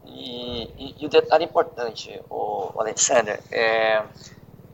E, 0.07 0.65
e, 0.77 0.95
e, 1.01 1.07
o 1.07 1.09
detalhe 1.09 1.45
importante, 1.45 2.21
o, 2.31 2.71
o 2.75 2.81
Alexander, 2.81 3.41
é, 3.51 4.05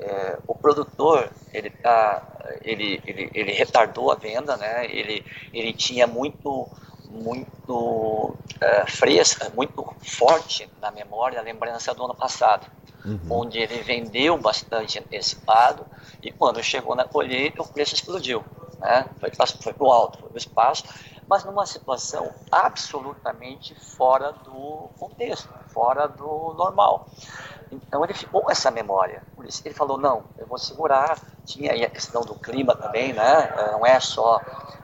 é, 0.00 0.38
o 0.47 0.54
produtor 0.54 1.30
ele 1.52 1.71
tá, 1.71 2.23
ele, 2.62 3.02
ele, 3.07 3.30
ele 3.35 3.52
retardou 3.52 4.11
a 4.11 4.14
venda, 4.14 4.57
né? 4.57 4.87
Ele, 4.87 5.25
ele 5.52 5.73
tinha 5.73 6.07
muito 6.07 6.69
muito 7.09 8.37
é, 8.61 8.87
fresca, 8.87 9.50
muito 9.50 9.85
forte 10.00 10.71
na 10.80 10.92
memória 10.92 11.40
a 11.40 11.42
lembrança 11.42 11.92
do 11.92 12.04
ano 12.04 12.14
passado 12.14 12.71
uhum. 13.04 13.21
onde 13.30 13.59
ele 13.59 13.83
vendeu 13.83 14.37
bastante 14.38 14.99
antecipado 14.99 15.87
e 16.23 16.30
quando 16.30 16.62
chegou 16.62 16.95
na 16.95 17.04
colheita 17.04 17.62
o 17.62 17.69
preço 17.69 17.95
explodiu. 17.95 18.45
Né? 18.78 19.07
Foi, 19.19 19.30
foi 19.62 19.73
para 19.73 19.85
o 19.85 19.92
alto, 19.92 20.19
foi 20.19 20.28
para 20.28 20.35
o 20.35 20.38
espaço, 20.38 20.85
mas 21.26 21.45
numa 21.45 21.66
situação 21.66 22.33
absolutamente 22.50 23.75
fora 23.75 24.33
do 24.33 24.88
contexto, 24.99 25.49
fora 25.69 26.07
do 26.09 26.54
normal. 26.54 27.09
Então 27.71 28.05
ele 28.05 28.15
ficou 28.15 28.50
essa 28.50 28.71
memória. 28.71 29.23
Por 29.37 29.47
isso 29.47 29.62
ele 29.65 29.75
falou, 29.75 29.99
não, 29.99 30.25
eu 30.39 30.47
vou 30.47 30.59
segurar. 30.59 31.19
Tinha 31.45 31.73
aí 31.73 31.85
a 31.85 31.91
questão 31.91 32.23
do 32.23 32.35
clima 32.35 32.75
também, 32.75 33.12
né? 33.12 33.55
É, 33.57 33.73
não 33.73 33.87
é 33.87 33.99
só, 34.00 34.41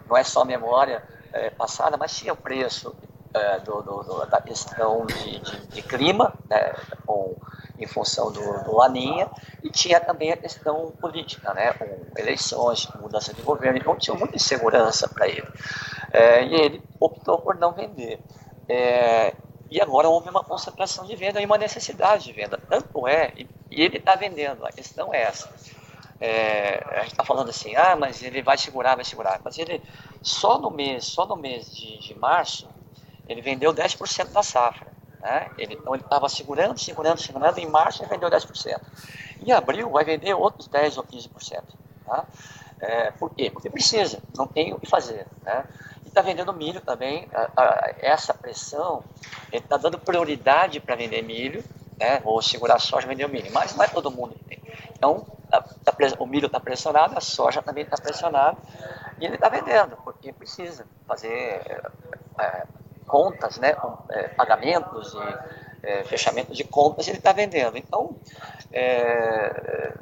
não 0.09 0.17
é 0.17 0.23
só 0.23 0.45
memória 0.45 1.03
é, 1.33 1.51
passada, 1.51 1.97
mas 1.97 2.17
tinha 2.17 2.33
o 2.33 2.37
preço 2.37 2.95
é, 3.35 3.61
do, 3.61 3.83
do, 3.83 4.03
do, 4.03 4.27
da 4.27 4.41
questão 4.41 5.05
de, 5.07 5.41
de, 5.41 5.67
de 5.67 5.83
clima, 5.83 6.33
né? 6.49 6.75
com 7.05 7.37
em 7.79 7.87
função 7.87 8.33
do, 8.33 8.65
do 8.65 8.75
Laninha, 8.75 9.29
e 9.63 9.71
tinha 9.71 10.01
também 10.01 10.33
a 10.33 10.37
questão 10.37 10.93
política, 11.01 11.53
né, 11.55 11.73
com 11.75 11.87
eleições, 12.19 12.89
mudança 13.01 13.33
de 13.35 13.43
governo, 13.43 13.79
então 13.79 13.97
tinha 13.97 14.17
muita 14.17 14.37
insegurança 14.37 15.09
para 15.09 15.29
ele. 15.29 15.47
É, 16.13 16.45
e 16.45 16.55
ele 16.55 16.83
optou 16.99 17.39
por 17.39 17.57
não 17.57 17.73
vender. 17.73 18.19
É, 18.69 19.35
e 19.71 19.81
agora 19.81 20.09
houve 20.09 20.29
uma 20.29 20.45
concentração 20.45 21.05
de 21.05 21.17
venda 21.17 21.41
e 21.41 21.47
uma 21.47 21.59
necessidade 21.59 22.25
de 22.25 22.33
venda. 22.33 22.59
Tanto 22.69 23.07
é, 23.07 23.33
e, 23.37 23.49
ele 23.71 23.99
está 23.99 24.15
vendendo, 24.15 24.65
a 24.65 24.71
questão 24.71 25.13
é 25.13 25.23
essa. 25.23 25.53
É, 26.21 26.83
a 26.93 27.01
gente 27.01 27.13
está 27.13 27.25
falando 27.25 27.51
assim, 27.51 27.75
ah, 27.77 27.97
mas 27.97 28.23
ele 28.23 28.43
vai 28.43 28.57
segurar, 28.57 28.95
vai 28.95 29.05
segurar. 29.05 29.41
Mas 29.45 29.59
ele, 29.59 29.83
só 30.23 30.59
no 30.59 30.71
mês, 30.71 31.05
só 31.05 31.27
no 31.27 31.37
mês 31.37 31.75
de, 31.75 31.99
de 31.99 32.15
março, 32.15 32.69
ele 33.29 33.43
vendeu 33.43 33.75
10% 33.75 34.33
da 34.33 34.43
safra. 34.43 34.87
Né? 35.21 35.51
Ele, 35.59 35.75
então 35.75 35.95
ele 35.95 36.05
estava 36.05 36.29
segurando, 36.29 36.79
segurando, 36.79 37.21
segurando, 37.21 37.59
em 37.59 37.67
março 37.67 38.03
ele 38.03 38.11
vendeu 38.11 38.31
10%. 38.31 38.81
Em 39.45 39.53
abril 39.53 39.91
vai 39.91 40.05
vender 40.05 40.33
outros 40.35 40.69
10% 40.69 40.97
ou 40.99 41.05
15%. 41.05 41.63
Tá? 42.07 42.25
É, 42.81 43.11
por 43.13 43.35
quê? 43.35 43.51
Porque 43.51 43.69
precisa, 43.69 44.23
não 44.37 44.47
tem 44.47 44.73
o 44.73 44.79
que 44.79 44.89
fazer. 44.89 45.27
Né? 45.43 45.65
Está 46.17 46.27
vendendo 46.27 46.51
milho 46.55 46.81
também, 46.81 47.29
a, 47.35 47.51
a, 47.55 47.95
essa 47.99 48.33
pressão, 48.33 49.05
ele 49.53 49.63
está 49.63 49.77
dando 49.77 49.99
prioridade 49.99 50.81
para 50.81 50.97
vender 50.97 51.21
milho, 51.21 51.63
né? 52.01 52.23
ou 52.25 52.41
segurar 52.41 52.77
a 52.77 52.79
soja 52.79 53.07
vender 53.07 53.27
o 53.27 53.29
milho, 53.29 53.53
mas 53.53 53.77
não 53.77 53.85
é 53.85 53.89
todo 53.89 54.11
mundo 54.11 54.35
que 54.35 54.45
tem. 54.45 54.63
Então, 54.93 55.27
tá, 55.51 55.61
tá, 55.61 55.95
o 56.19 56.25
milho 56.25 56.47
está 56.47 56.59
pressionado, 56.59 57.19
a 57.19 57.21
soja 57.21 57.61
também 57.61 57.85
está 57.85 57.99
pressionada, 57.99 58.57
e 59.21 59.27
ele 59.27 59.35
está 59.35 59.51
vendendo, 59.51 59.95
porque 60.05 60.33
precisa 60.33 60.87
fazer 61.07 61.83
é, 62.41 62.63
contas, 63.07 63.59
né, 63.59 63.77
é, 64.09 64.29
pagamentos 64.29 65.13
e 65.13 65.87
é, 65.87 66.05
fechamento 66.05 66.55
de 66.55 66.65
contas, 66.65 67.07
ele 67.09 67.19
está 67.19 67.33
vendendo. 67.33 67.77
Então, 67.77 68.17
é, 68.73 69.93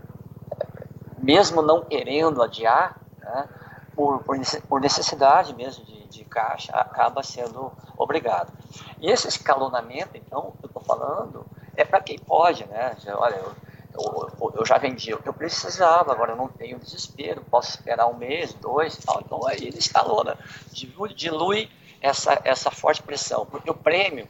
mesmo 1.19 1.61
não 1.61 1.85
querendo 1.85 2.41
adiar, 2.41 3.01
né, 3.19 3.49
por, 3.95 4.23
por, 4.69 4.81
necessidade 4.81 5.55
mesmo 5.55 5.85
de, 5.85 6.07
de, 6.09 6.25
caixa, 6.25 6.73
acaba 6.73 7.23
sendo 7.23 7.73
obrigado. 7.97 8.53
E 9.01 9.11
esse 9.11 9.29
escalonamento, 9.29 10.17
então, 10.17 10.53
que 10.59 10.65
eu 10.65 10.69
estou 10.69 10.83
falando, 10.83 11.47
é 11.77 11.85
para 11.85 12.01
quem 12.01 12.19
pode, 12.19 12.65
né? 12.67 12.97
Olha, 13.15 13.37
eu, 13.37 13.53
eu, 13.95 14.53
eu, 14.57 14.67
já 14.67 14.79
vendi 14.79 15.15
o 15.15 15.23
que 15.23 15.29
eu 15.29 15.33
precisava, 15.33 16.13
agora 16.13 16.33
eu 16.33 16.37
não 16.37 16.49
tenho 16.49 16.79
desespero, 16.79 17.45
posso 17.51 17.71
esperar 17.71 18.07
um 18.07 18.15
mês, 18.15 18.53
dois, 18.55 18.97
tal. 18.97 19.21
Então 19.25 19.47
aí 19.47 19.67
ele 19.67 19.79
escalona, 19.79 20.37
dilui, 20.73 21.15
dilui 21.15 21.71
essa, 22.01 22.41
essa 22.45 22.71
forte 22.71 23.03
pressão, 23.03 23.47
porque 23.47 23.71
o 23.71 23.75
prêmio 23.75 24.27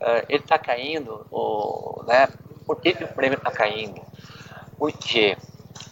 uh, 0.00 0.26
ele 0.28 0.42
está 0.42 0.58
caindo, 0.58 1.26
o, 1.30 2.02
né? 2.06 2.28
Por 2.66 2.80
que, 2.80 2.94
que 2.94 3.04
o 3.04 3.08
prêmio 3.08 3.38
está 3.38 3.50
caindo? 3.50 4.00
Porque 4.78 5.36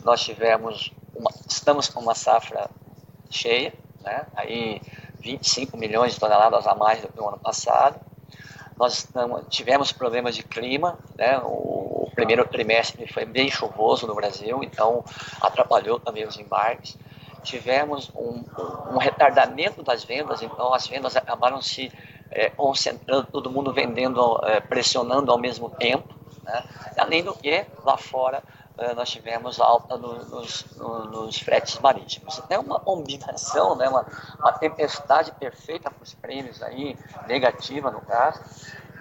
nós 0.02 0.20
tivemos, 0.22 0.92
uma, 1.14 1.30
estamos 1.48 1.88
com 1.88 2.00
uma 2.00 2.14
safra 2.14 2.70
cheia, 3.30 3.72
né? 4.02 4.26
Aí 4.34 4.80
25 5.20 5.76
milhões 5.76 6.14
de 6.14 6.20
toneladas 6.20 6.66
a 6.66 6.74
mais 6.74 7.00
do 7.00 7.08
que 7.08 7.20
o 7.20 7.28
ano 7.28 7.38
passado. 7.38 8.00
Nós 8.76 9.06
tivemos 9.48 9.92
problemas 9.92 10.34
de 10.34 10.42
clima, 10.42 10.98
né? 11.16 11.38
O, 11.44 12.06
o 12.06 12.10
primeiro 12.14 12.46
trimestre 12.46 13.06
foi 13.12 13.24
bem 13.24 13.50
chuvoso 13.50 14.06
no 14.06 14.14
Brasil, 14.14 14.62
então 14.62 15.04
atrapalhou 15.40 16.00
também 16.00 16.26
os 16.26 16.38
embarques 16.38 16.98
tivemos 17.42 18.10
um, 18.14 18.44
um, 18.92 18.98
retardamento 18.98 19.82
das 19.82 20.04
vendas, 20.04 20.42
então 20.42 20.72
as 20.72 20.86
vendas 20.86 21.16
acabaram 21.16 21.60
se 21.60 21.90
é, 22.30 22.50
concentrando, 22.50 23.26
todo 23.30 23.50
mundo 23.50 23.72
vendendo, 23.72 24.38
é, 24.44 24.60
pressionando 24.60 25.32
ao 25.32 25.38
mesmo 25.38 25.70
tempo. 25.70 26.14
Né? 26.44 26.62
Além 26.96 27.22
do 27.22 27.34
que, 27.34 27.64
lá 27.84 27.96
fora, 27.96 28.42
nós 28.94 29.10
tivemos 29.10 29.60
alta 29.60 29.96
no, 29.96 30.24
nos, 30.24 30.64
no, 30.76 31.04
nos, 31.04 31.38
fretes 31.38 31.78
marítimos. 31.78 32.40
É 32.48 32.58
uma 32.58 32.80
combinação, 32.80 33.74
né? 33.76 33.88
uma, 33.88 34.06
uma 34.38 34.52
tempestade 34.52 35.32
perfeita 35.32 35.90
para 35.90 36.02
os 36.02 36.14
prêmios 36.14 36.62
aí, 36.62 36.96
negativa 37.26 37.90
no 37.90 38.00
caso, 38.00 38.40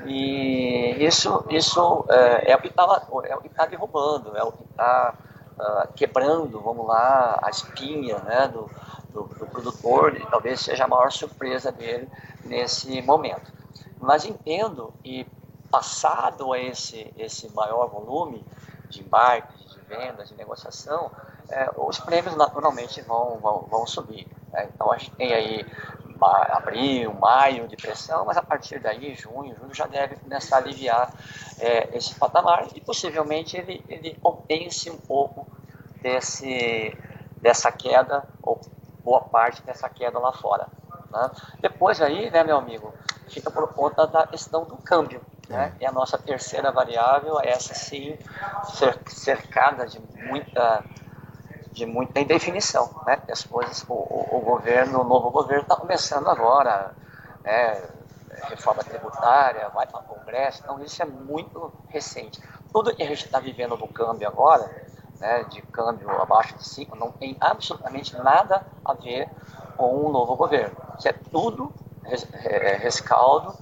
e 0.05 0.95
isso, 0.99 1.45
isso 1.49 2.05
é, 2.09 2.51
é 2.51 2.55
o 2.55 2.61
que 2.61 2.67
está 2.67 3.01
é 3.25 3.49
tá 3.49 3.65
derrubando, 3.65 4.35
é 4.37 4.43
o 4.43 4.51
que 4.51 4.63
está 4.63 5.13
uh, 5.59 5.93
quebrando, 5.93 6.61
vamos 6.61 6.87
lá, 6.87 7.39
a 7.41 7.49
espinha 7.49 8.19
né, 8.19 8.47
do, 8.47 8.69
do, 9.11 9.23
do, 9.23 9.45
produtor, 9.47 10.15
e 10.15 10.25
talvez 10.27 10.61
seja 10.61 10.85
a 10.85 10.87
maior 10.87 11.11
surpresa 11.11 11.71
dele 11.71 12.07
nesse 12.45 13.01
momento. 13.01 13.51
Mas 13.99 14.23
entendo 14.23 14.93
e 15.03 15.27
passado 15.69 16.55
esse, 16.55 17.13
esse 17.17 17.53
maior 17.53 17.87
volume 17.87 18.43
de 18.89 19.01
embarques, 19.01 19.58
de 19.89 19.95
vendas, 19.95 20.29
de 20.29 20.35
negociação, 20.35 21.11
é, 21.49 21.69
os 21.75 21.99
prêmios 21.99 22.35
naturalmente 22.35 23.01
vão, 23.01 23.39
vão, 23.39 23.61
vão 23.69 23.87
subir. 23.87 24.27
Né? 24.51 24.69
Então 24.73 24.91
a 24.91 24.97
gente 24.97 25.11
tem 25.11 25.33
aí 25.33 25.65
abril, 26.21 27.13
maio 27.13 27.67
de 27.67 27.77
pressão, 27.77 28.25
mas 28.25 28.37
a 28.37 28.41
partir 28.41 28.79
daí, 28.79 29.15
junho, 29.15 29.55
julho, 29.55 29.73
já 29.73 29.87
deve 29.87 30.17
começar 30.17 30.57
a 30.57 30.59
aliviar 30.59 31.13
é, 31.59 31.95
esse 31.95 32.13
patamar 32.15 32.67
e 32.75 32.81
possivelmente 32.81 33.55
ele, 33.57 33.83
ele 33.87 34.15
compense 34.21 34.89
um 34.89 34.97
pouco 34.97 35.47
desse, 36.01 36.95
dessa 37.37 37.71
queda, 37.71 38.23
ou 38.43 38.59
boa 39.03 39.21
parte 39.21 39.61
dessa 39.63 39.89
queda 39.89 40.19
lá 40.19 40.33
fora. 40.33 40.67
Né? 41.09 41.31
Depois 41.61 42.01
aí, 42.01 42.29
né, 42.29 42.43
meu 42.43 42.57
amigo, 42.57 42.93
fica 43.29 43.49
por 43.49 43.73
conta 43.73 44.05
da 44.05 44.27
questão 44.27 44.65
do 44.65 44.75
câmbio. 44.77 45.21
Né? 45.49 45.73
E 45.81 45.85
a 45.85 45.91
nossa 45.91 46.15
terceira 46.17 46.71
variável, 46.71 47.39
essa 47.41 47.73
sim, 47.73 48.15
cercada 49.07 49.87
de 49.87 49.99
muita 49.99 50.83
de 51.71 51.85
muita 51.85 52.19
indefinição, 52.19 52.89
né? 53.05 53.19
As 53.31 53.43
coisas, 53.43 53.85
o, 53.87 53.93
o, 53.93 54.41
governo, 54.41 55.01
o 55.01 55.03
novo 55.03 55.29
governo 55.29 55.63
está 55.63 55.75
começando 55.75 56.27
agora, 56.27 56.93
né? 57.43 57.81
Reforma 58.49 58.83
tributária, 58.83 59.69
vai 59.69 59.87
para 59.87 59.99
o 59.99 60.03
Congresso, 60.03 60.61
então 60.63 60.81
isso 60.83 61.01
é 61.01 61.05
muito 61.05 61.71
recente. 61.87 62.41
Tudo 62.71 62.93
que 62.95 63.03
a 63.03 63.05
gente 63.05 63.25
está 63.25 63.39
vivendo 63.39 63.77
no 63.77 63.87
câmbio 63.87 64.27
agora, 64.27 64.69
né, 65.19 65.43
de 65.49 65.61
câmbio 65.63 66.09
abaixo 66.21 66.55
de 66.55 66.67
5, 66.67 66.95
não 66.95 67.11
tem 67.11 67.35
absolutamente 67.39 68.15
nada 68.17 68.65
a 68.83 68.93
ver 68.93 69.29
com 69.75 70.05
o 70.05 70.11
novo 70.11 70.35
governo, 70.35 70.75
que 70.99 71.09
é 71.09 71.13
tudo 71.13 71.73
rescaldo 72.81 73.53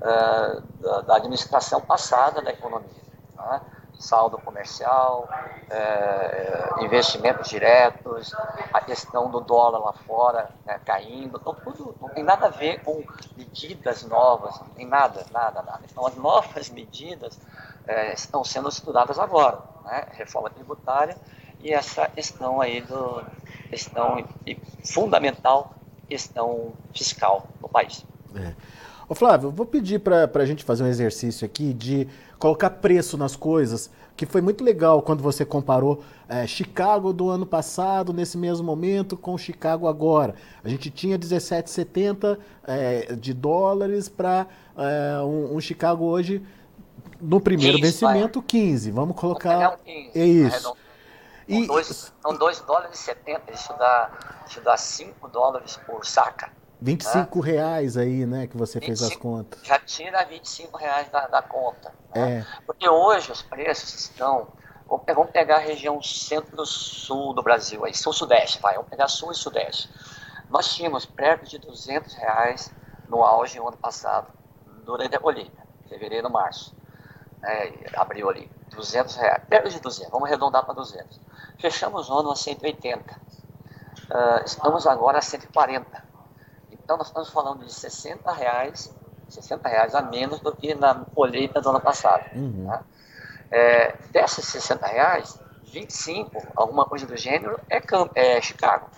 uh, 0.00 1.02
da, 1.02 1.16
administração 1.16 1.80
passada 1.80 2.42
da 2.42 2.50
economia. 2.50 3.00
Tá? 3.36 3.62
saldo 4.00 4.38
comercial, 4.38 5.28
é, 5.68 6.84
investimentos 6.84 7.48
diretos, 7.50 8.34
a 8.72 8.80
questão 8.80 9.30
do 9.30 9.40
dólar 9.40 9.78
lá 9.78 9.92
fora 9.92 10.48
né, 10.64 10.80
caindo, 10.86 11.38
então 11.38 11.54
tudo 11.54 11.94
não 12.00 12.08
tem 12.08 12.24
nada 12.24 12.46
a 12.46 12.50
ver 12.50 12.82
com 12.82 13.04
medidas 13.36 14.02
novas, 14.04 14.58
não 14.58 14.68
tem 14.70 14.86
nada, 14.86 15.24
nada, 15.30 15.62
nada. 15.62 15.80
Então 15.84 16.06
as 16.06 16.16
novas 16.16 16.70
medidas 16.70 17.38
é, 17.86 18.14
estão 18.14 18.42
sendo 18.42 18.70
estudadas 18.70 19.18
agora, 19.18 19.60
né, 19.84 20.06
reforma 20.12 20.48
tributária 20.48 21.14
e 21.60 21.70
essa 21.70 22.08
questão 22.08 22.58
aí 22.58 22.80
do 22.80 23.22
questão 23.68 24.26
fundamental 24.82 25.74
questão 26.08 26.72
fiscal 26.92 27.46
no 27.60 27.68
país. 27.68 28.04
É. 28.34 28.54
Ô 29.10 29.14
Flávio, 29.16 29.50
vou 29.50 29.66
pedir 29.66 29.98
para 29.98 30.30
a 30.32 30.46
gente 30.46 30.62
fazer 30.62 30.84
um 30.84 30.86
exercício 30.86 31.44
aqui 31.44 31.74
de 31.74 32.06
colocar 32.38 32.70
preço 32.70 33.18
nas 33.18 33.34
coisas, 33.34 33.90
que 34.16 34.24
foi 34.24 34.40
muito 34.40 34.62
legal 34.62 35.02
quando 35.02 35.20
você 35.20 35.44
comparou 35.44 36.04
é, 36.28 36.46
Chicago 36.46 37.12
do 37.12 37.28
ano 37.28 37.44
passado, 37.44 38.12
nesse 38.12 38.38
mesmo 38.38 38.64
momento, 38.64 39.16
com 39.16 39.36
Chicago 39.36 39.88
agora. 39.88 40.36
A 40.62 40.68
gente 40.68 40.92
tinha 40.92 41.18
17,70 41.18 42.38
é, 42.62 43.16
de 43.16 43.34
dólares 43.34 44.08
para 44.08 44.46
é, 44.78 45.20
um, 45.22 45.56
um, 45.56 45.60
Chicago 45.60 46.04
hoje, 46.04 46.40
no 47.20 47.40
primeiro 47.40 47.78
15, 47.78 47.90
vencimento, 47.90 48.38
vai. 48.38 48.46
15. 48.46 48.90
Vamos 48.92 49.16
colocar. 49.16 49.76
15, 49.84 50.10
é 50.14 50.24
isso. 50.24 50.76
E... 51.48 51.66
São 51.66 52.32
2 52.38 52.60
dólares 52.60 53.00
e 53.00 53.02
70, 53.02 53.52
isso 53.52 53.72
dá, 53.76 54.10
isso 54.48 54.60
dá 54.60 54.76
5 54.76 55.28
dólares 55.30 55.80
por 55.84 56.06
saca. 56.06 56.59
25 56.80 57.38
né? 57.38 57.52
reais 57.52 57.96
aí, 57.96 58.24
né, 58.24 58.46
que 58.46 58.56
você 58.56 58.80
25, 58.80 58.86
fez 58.86 59.02
as 59.02 59.16
contas. 59.16 59.60
Já 59.62 59.78
tira 59.78 60.24
25 60.24 60.78
reais 60.78 61.08
da, 61.10 61.26
da 61.26 61.42
conta. 61.42 61.92
Né? 62.14 62.38
É. 62.38 62.62
Porque 62.64 62.88
hoje 62.88 63.30
os 63.30 63.42
preços 63.42 63.94
estão. 63.94 64.48
Vamos 64.88 65.30
pegar 65.30 65.56
a 65.56 65.60
região 65.60 66.02
centro-sul 66.02 67.32
do 67.32 67.42
Brasil, 67.42 67.84
aí, 67.84 67.94
sul-sudeste, 67.94 68.60
vai. 68.60 68.74
Vamos 68.74 68.90
pegar 68.90 69.06
sul 69.06 69.30
e 69.30 69.36
sudeste. 69.36 69.88
Nós 70.48 70.74
tínhamos 70.74 71.06
perto 71.06 71.48
de 71.48 71.58
200 71.58 72.12
reais 72.14 72.72
no 73.08 73.22
auge 73.22 73.56
no 73.58 73.68
ano 73.68 73.76
passado, 73.76 74.26
durante 74.84 75.14
a 75.14 75.20
colheita, 75.20 75.62
fevereiro, 75.88 76.28
março. 76.28 76.74
Né, 77.40 77.72
abril 77.94 78.28
ali, 78.28 78.50
200 78.70 79.14
reais, 79.14 79.42
perto 79.48 79.70
de 79.70 79.80
200, 79.80 80.10
vamos 80.10 80.28
arredondar 80.28 80.64
para 80.64 80.74
200. 80.74 81.20
Fechamos 81.58 82.10
o 82.10 82.18
ano 82.18 82.32
a 82.32 82.36
180. 82.36 83.00
Uh, 83.12 83.16
ah, 84.10 84.42
estamos 84.44 84.86
agora 84.88 85.18
a 85.18 85.22
140 85.22 86.09
então 86.90 86.98
nós 86.98 87.06
estamos 87.06 87.30
falando 87.30 87.64
de 87.64 87.72
60 87.72 88.32
reais, 88.32 88.92
60 89.28 89.68
reais 89.68 89.94
a 89.94 90.02
menos 90.02 90.40
do 90.40 90.52
que 90.52 90.74
na 90.74 90.92
colheita 91.14 91.60
do 91.60 91.70
ano 91.70 91.80
passado. 91.80 92.24
Uhum. 92.34 92.66
Tá? 92.66 92.82
É, 93.48 93.92
desses 94.10 94.44
60 94.46 94.88
reais, 94.88 95.40
25, 95.62 96.48
alguma 96.56 96.84
coisa 96.84 97.06
do 97.06 97.16
gênero, 97.16 97.60
é, 97.70 97.80
é 98.16 98.40
Chicago. 98.40 98.88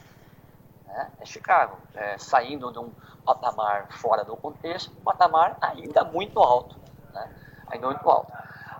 Né? 0.86 1.10
É 1.20 1.26
Chicago, 1.26 1.76
é, 1.94 2.16
saindo 2.16 2.72
de 2.72 2.78
um 2.78 2.90
patamar 3.26 3.88
fora 3.90 4.24
do 4.24 4.38
contexto, 4.38 4.90
um 4.98 5.02
patamar 5.02 5.58
ainda 5.60 6.02
muito 6.02 6.40
alto. 6.40 6.74
Né? 7.12 7.30
Ainda 7.66 7.88
muito 7.88 8.08
alto. 8.08 8.32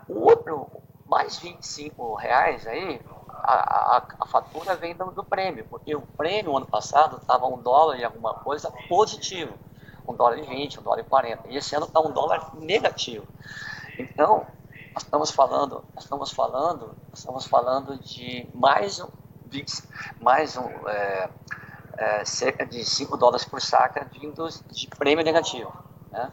O 0.09 0.21
outro, 0.21 0.71
mais 1.05 1.39
25 1.39 2.15
reais 2.15 2.67
aí, 2.67 2.99
a, 3.43 4.03
a, 4.21 4.27
fatura 4.27 4.77
vem 4.77 4.95
do, 4.95 5.11
do, 5.11 5.25
prêmio, 5.25 5.67
porque 5.69 5.95
o 5.95 6.03
prêmio 6.03 6.57
ano 6.57 6.67
passado 6.67 7.17
estava 7.17 7.47
um 7.47 7.59
dólar 7.59 7.99
e 7.99 8.05
alguma 8.05 8.35
coisa 8.35 8.73
positivo, 8.89 9.55
um 10.07 10.15
dólar 10.15 10.39
e 10.39 10.43
20, 10.43 10.81
um 10.81 10.83
dólar 10.83 11.01
e 11.01 11.05
40, 11.05 11.49
e 11.49 11.57
esse 11.57 11.75
ano 11.75 11.87
está 11.87 12.01
um 12.01 12.13
dólar 12.13 12.55
negativo. 12.55 13.27
Então, 13.99 14.47
nós 14.95 15.03
estamos 15.03 15.31
falando, 15.31 15.85
nós 15.95 16.05
estamos 16.05 16.33
falando, 16.33 16.95
estamos 17.13 17.47
falando 17.47 17.99
de 17.99 18.47
mais 18.55 19.01
um, 19.01 19.09
mais 20.21 20.57
um 20.57 20.69
é, 20.89 21.29
é, 21.97 22.25
cerca 22.25 22.65
de 22.65 22.85
5 22.85 23.17
dólares 23.17 23.45
por 23.45 23.61
saca 23.61 24.05
vindos 24.05 24.63
de 24.71 24.87
prêmio 24.89 25.25
negativo. 25.25 25.73
Né? 26.11 26.31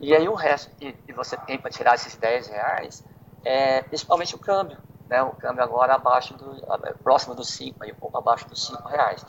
E 0.00 0.14
aí 0.14 0.28
o 0.28 0.34
resto 0.34 0.70
que, 0.76 0.92
que 0.92 1.12
você 1.12 1.36
tem 1.36 1.58
para 1.58 1.70
tirar 1.70 1.94
esses 1.94 2.16
10 2.16 2.48
reais 2.48 3.04
é 3.44 3.82
principalmente 3.82 4.34
o 4.34 4.38
câmbio 4.38 4.78
né, 5.10 5.20
o 5.24 5.32
câmbio 5.32 5.64
agora 5.64 5.96
abaixo 5.96 6.34
do, 6.34 6.54
próximo 7.02 7.34
dos 7.34 7.48
5, 7.48 7.84
um 7.84 7.94
pouco 7.96 8.16
abaixo 8.16 8.48
dos 8.48 8.64
5 8.64 8.88
reais. 8.88 9.26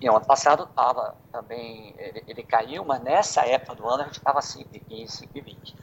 E 0.00 0.08
ano 0.08 0.24
passado 0.24 0.62
estava 0.62 1.14
também, 1.30 1.94
ele, 1.98 2.24
ele, 2.26 2.42
caiu, 2.42 2.84
mas 2.84 3.02
nessa 3.02 3.46
época 3.46 3.74
do 3.74 3.86
ano 3.86 4.04
a 4.04 4.06
gente 4.06 4.18
estava 4.18 4.40
5,15, 4.40 5.28
5,20. 5.34 5.74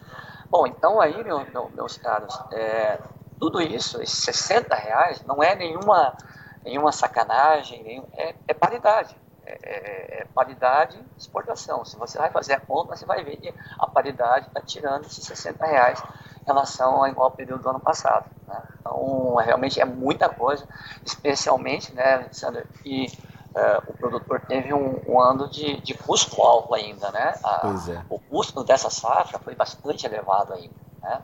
Bom, 0.49 0.65
então 0.65 0.99
aí, 0.99 1.23
meu, 1.23 1.45
meu, 1.51 1.69
meus 1.69 1.97
caros, 1.97 2.35
é, 2.51 2.97
tudo 3.39 3.61
isso, 3.61 4.01
esses 4.01 4.17
60 4.23 4.73
reais, 4.73 5.23
não 5.25 5.43
é 5.43 5.53
nenhuma, 5.53 6.17
nenhuma 6.63 6.91
sacanagem, 6.91 7.83
nenhum, 7.83 8.05
é, 8.13 8.33
é 8.47 8.53
paridade. 8.53 9.15
É, 9.45 9.59
é, 9.61 10.21
é, 10.21 10.25
paridade 10.33 10.97
de 10.97 11.21
exportação. 11.21 11.85
Se 11.85 11.95
você 11.97 12.17
vai 12.17 12.31
fazer 12.31 12.53
a 12.53 12.59
conta, 12.59 12.95
você 12.95 13.05
vai 13.05 13.23
ver 13.23 13.37
que 13.37 13.53
a 13.77 13.85
paridade 13.85 14.47
está 14.47 14.59
tirando 14.59 15.05
esses 15.05 15.23
60 15.23 15.63
reais 15.67 16.03
relação 16.45 16.97
ao 16.97 17.07
igual 17.07 17.31
período 17.31 17.63
do 17.63 17.69
ano 17.69 17.79
passado. 17.79 18.29
Né? 18.47 18.61
Então, 18.79 19.35
realmente 19.35 19.79
é 19.79 19.85
muita 19.85 20.29
coisa, 20.29 20.67
especialmente, 21.03 21.93
né, 21.93 22.15
Alexandre, 22.15 22.65
e 22.85 23.07
uh, 23.55 23.89
o 23.89 23.93
produtor 23.93 24.41
teve 24.41 24.73
um, 24.73 25.01
um 25.07 25.19
ano 25.19 25.49
de, 25.49 25.79
de, 25.81 25.93
custo 25.93 26.41
alto 26.41 26.73
ainda, 26.73 27.11
né? 27.11 27.33
A, 27.43 27.73
é. 27.89 28.01
O 28.09 28.19
custo 28.19 28.63
dessa 28.63 28.89
safra 28.89 29.39
foi 29.39 29.55
bastante 29.55 30.05
elevado 30.05 30.53
ainda, 30.53 30.75
né? 31.01 31.21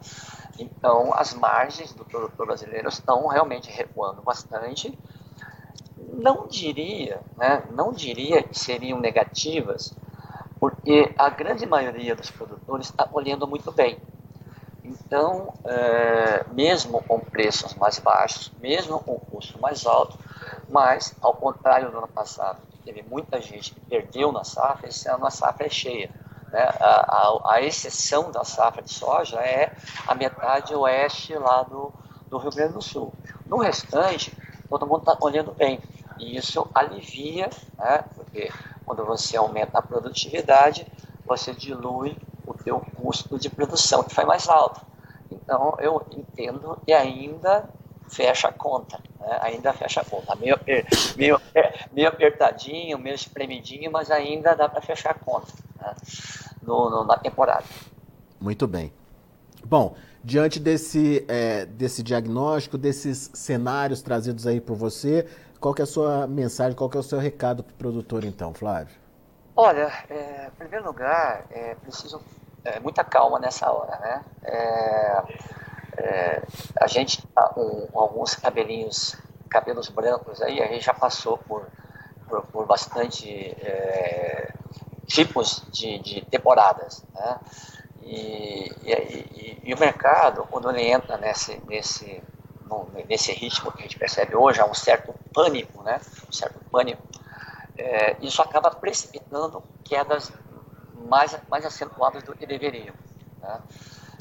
Então, 0.58 1.14
as 1.14 1.34
margens 1.34 1.94
do 1.94 2.06
produtor 2.06 2.46
brasileiro 2.46 2.90
estão 2.90 3.28
realmente 3.28 3.70
recuando 3.70 4.22
bastante. 4.22 4.98
Não 6.14 6.48
diria, 6.48 7.22
né, 7.38 7.64
não 7.72 7.92
diria 7.92 8.44
que 8.44 8.58
seriam 8.58 9.00
negativas, 9.00 9.94
porque 10.60 11.14
a 11.18 11.30
grande 11.30 11.66
maioria 11.66 12.16
dos 12.16 12.30
produtores 12.30 12.88
está 12.88 13.08
olhando 13.12 13.48
muito 13.48 13.72
bem. 13.72 13.98
Então, 15.12 15.54
é, 15.66 16.46
mesmo 16.54 17.04
com 17.04 17.20
preços 17.20 17.76
mais 17.76 18.00
baixos, 18.00 18.50
mesmo 18.62 18.98
com 18.98 19.20
custo 19.20 19.60
mais 19.60 19.86
alto, 19.86 20.18
mas, 20.70 21.14
ao 21.20 21.34
contrário 21.34 21.92
do 21.92 21.98
ano 21.98 22.08
passado, 22.08 22.60
teve 22.86 23.04
muita 23.04 23.42
gente 23.42 23.74
que 23.74 23.80
perdeu 23.82 24.32
na 24.32 24.46
safra, 24.46 24.88
esse 24.88 25.10
ano 25.10 25.26
a 25.26 25.30
safra 25.30 25.66
é 25.66 25.70
cheia. 25.70 26.10
Né? 26.50 26.62
A, 26.62 26.86
a, 26.86 27.56
a, 27.56 27.62
exceção 27.62 28.32
da 28.32 28.46
safra 28.46 28.82
de 28.82 28.94
soja 28.94 29.38
é 29.42 29.74
a 30.08 30.16
metade 30.16 30.74
oeste 30.74 31.34
lá 31.34 31.64
do, 31.64 31.92
do 32.30 32.38
Rio 32.38 32.52
Grande 32.52 32.76
do 32.76 32.82
Sul. 32.82 33.14
No 33.46 33.58
restante, 33.58 34.34
todo 34.70 34.88
mundo 34.88 35.00
está 35.00 35.18
olhando 35.20 35.52
bem. 35.52 35.82
E 36.20 36.38
isso 36.38 36.66
alivia, 36.74 37.50
né? 37.78 38.06
porque 38.16 38.50
quando 38.86 39.04
você 39.04 39.36
aumenta 39.36 39.78
a 39.78 39.82
produtividade, 39.82 40.88
você 41.26 41.54
dilui 41.54 42.18
o 42.48 42.54
teu 42.54 42.80
custo 42.96 43.38
de 43.38 43.50
produção, 43.50 44.04
que 44.04 44.16
foi 44.16 44.24
mais 44.24 44.48
alto. 44.48 44.90
Então, 45.32 45.76
eu 45.80 46.06
entendo 46.12 46.78
e 46.86 46.94
ainda 46.94 47.70
fecha 48.10 48.50
a 48.50 48.52
conta, 48.52 49.00
né? 49.20 49.40
ainda 49.42 49.72
fecha 49.74 50.02
a 50.02 50.06
conta. 50.06 50.36
Meio, 50.36 50.60
meio, 51.16 51.40
meio 51.92 52.08
apertadinho, 52.10 52.98
meio 52.98 53.16
espremidinho, 53.16 53.92
mas 53.92 54.12
ainda 54.12 54.54
dá 54.54 54.68
para 54.68 54.82
fechar 54.82 55.12
a 55.12 55.14
conta 55.14 55.52
né? 55.80 55.96
no, 56.62 56.90
no, 56.90 57.06
na 57.06 57.18
temporada. 57.18 57.64
Muito 58.40 58.68
bem. 58.68 58.92
Bom, 59.66 59.96
diante 60.24 60.60
desse, 60.60 61.26
é, 61.28 61.66
desse 61.66 62.04
diagnóstico, 62.04 62.78
desses 62.78 63.32
cenários 63.34 64.02
trazidos 64.02 64.46
aí 64.46 64.60
por 64.60 64.76
você, 64.76 65.28
qual 65.60 65.74
que 65.74 65.82
é 65.82 65.84
a 65.84 65.88
sua 65.88 66.28
mensagem, 66.28 66.76
qual 66.76 66.90
que 66.90 66.98
é 66.98 67.00
o 67.00 67.04
seu 67.04 67.20
recado 67.20 67.64
para 67.64 67.74
o 67.74 67.78
produtor 67.78 68.26
então, 68.26 68.54
Flávio? 68.54 68.96
Olha, 69.56 69.92
é, 70.10 70.48
em 70.48 70.58
primeiro 70.58 70.86
lugar, 70.86 71.46
é 71.52 71.76
preciso 71.76 72.20
é, 72.64 72.80
muita 72.80 73.04
calma 73.04 73.40
nessa 73.40 73.72
hora, 73.72 73.98
né? 74.00 74.26
É, 74.44 75.24
é, 75.98 76.42
a 76.80 76.88
gente 76.88 77.26
tá 77.28 77.44
com 77.50 77.88
alguns 77.94 78.36
cabelinhos, 78.36 79.16
cabelos 79.50 79.90
brancos 79.90 80.42
aí, 80.42 80.62
a 80.62 80.68
gente 80.68 80.86
já 80.86 80.94
passou 80.94 81.38
por, 81.38 81.68
por, 82.28 82.44
por 82.44 82.66
bastante 82.66 83.30
é, 83.62 84.54
tipos 85.06 85.64
de, 85.72 86.00
de, 86.00 86.22
temporadas, 86.26 87.04
né? 87.14 87.40
E, 88.04 88.72
e, 88.84 88.92
e, 88.92 89.62
e, 89.66 89.74
o 89.74 89.80
mercado, 89.80 90.46
quando 90.50 90.70
ele 90.70 90.84
entra 90.84 91.18
nesse, 91.18 91.62
nesse, 91.68 92.22
nesse 93.08 93.32
ritmo 93.32 93.72
que 93.72 93.80
a 93.80 93.84
gente 93.84 93.98
percebe 93.98 94.36
hoje, 94.36 94.60
há 94.60 94.66
um 94.66 94.74
certo 94.74 95.14
pânico, 95.34 95.84
né? 95.84 96.00
Um 96.28 96.32
certo 96.32 96.60
pânico. 96.72 97.02
É, 97.78 98.16
isso 98.22 98.42
acaba 98.42 98.70
precipitando 98.72 99.64
quedas 99.84 100.32
mais, 101.02 101.38
mais 101.50 101.66
acentuadas 101.66 102.24
do 102.24 102.36
que 102.36 102.46
deveriam. 102.46 102.94
Né? 103.40 103.60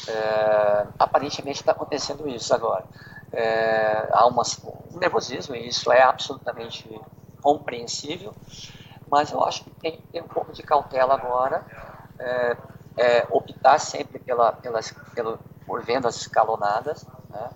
É, 0.09 0.87
aparentemente 0.99 1.61
está 1.61 1.73
acontecendo 1.73 2.29
isso 2.29 2.55
agora. 2.55 2.85
É, 3.33 4.09
há 4.13 4.27
uma, 4.27 4.43
um 4.93 4.99
nervosismo, 4.99 5.55
e 5.55 5.69
isso 5.69 5.93
é 5.93 6.03
absolutamente 6.03 7.01
compreensível, 7.43 8.35
mas 9.11 9.31
eu 9.31 9.43
acho 9.45 9.65
que 9.65 9.71
tem 9.71 9.93
que 9.93 10.03
ter 10.09 10.23
um 10.23 10.29
pouco 10.29 10.53
de 10.53 10.63
cautela 10.63 11.15
agora, 11.15 11.65
é, 12.19 12.57
é 12.97 13.27
optar 13.31 13.79
sempre 13.79 14.19
pela, 14.19 14.53
pelas, 14.53 14.93
pelo, 15.15 15.39
por 15.67 15.83
vendas 15.83 16.17
escalonadas. 16.17 17.07
Né? 17.29 17.51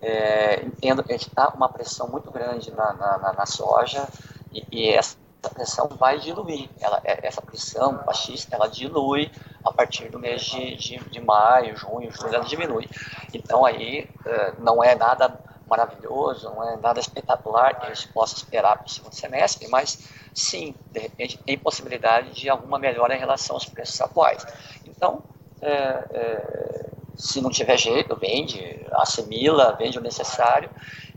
É, 0.00 0.64
entendo 0.64 1.04
que 1.04 1.12
está 1.12 1.48
uma 1.50 1.68
pressão 1.68 2.08
muito 2.08 2.30
grande 2.30 2.72
na, 2.72 2.92
na, 2.92 3.32
na 3.32 3.46
soja, 3.46 4.08
e, 4.52 4.66
e 4.72 4.88
essa 4.88 5.16
essa 5.42 5.54
pressão 5.54 5.88
vai 5.98 6.18
diluir. 6.18 6.70
Ela, 6.80 7.00
é, 7.04 7.26
essa 7.26 7.42
pressão 7.42 7.96
baixista, 8.06 8.54
ela 8.54 8.68
dilui 8.68 9.30
a 9.64 9.72
partir 9.72 10.08
do 10.08 10.18
mês 10.18 10.42
de, 10.42 10.76
de, 10.76 10.98
de 10.98 11.20
maio, 11.20 11.76
junho, 11.76 12.10
julho, 12.12 12.34
ela 12.34 12.44
diminui. 12.44 12.88
Então 13.34 13.64
aí 13.64 14.08
eh, 14.24 14.54
não 14.58 14.82
é 14.82 14.94
nada 14.94 15.36
maravilhoso, 15.68 16.50
não 16.50 16.68
é 16.68 16.76
nada 16.76 17.00
espetacular 17.00 17.78
que 17.78 17.86
a 17.86 17.94
gente 17.94 18.08
possa 18.08 18.36
esperar 18.36 18.76
para 18.76 18.86
o 18.86 18.90
segundo 18.90 19.14
semestre, 19.14 19.66
mas 19.68 20.08
sim, 20.34 20.74
de 20.90 21.00
repente 21.00 21.38
tem 21.38 21.58
possibilidade 21.58 22.32
de 22.32 22.48
alguma 22.48 22.78
melhora 22.78 23.14
em 23.14 23.18
relação 23.18 23.56
aos 23.56 23.64
preços 23.64 24.00
atuais. 24.00 24.44
Então, 24.84 25.22
é, 25.60 25.68
é, 25.70 26.90
se 27.16 27.40
não 27.40 27.50
tiver 27.50 27.76
jeito, 27.76 28.14
vende, 28.16 28.84
assimila, 28.92 29.76
vende 29.76 29.98
o 29.98 30.02
necessário 30.02 30.68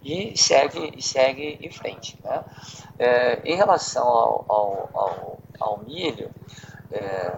e 0.06 0.38
segue, 0.38 0.94
e 0.96 1.02
segue 1.02 1.58
em 1.60 1.72
frente. 1.72 2.18
Né? 2.24 2.44
É, 3.00 3.42
em 3.44 3.56
relação 3.56 4.08
ao, 4.08 4.46
ao, 4.48 4.90
ao, 4.94 5.40
ao 5.60 5.78
milho, 5.80 6.30
é, 6.92 7.30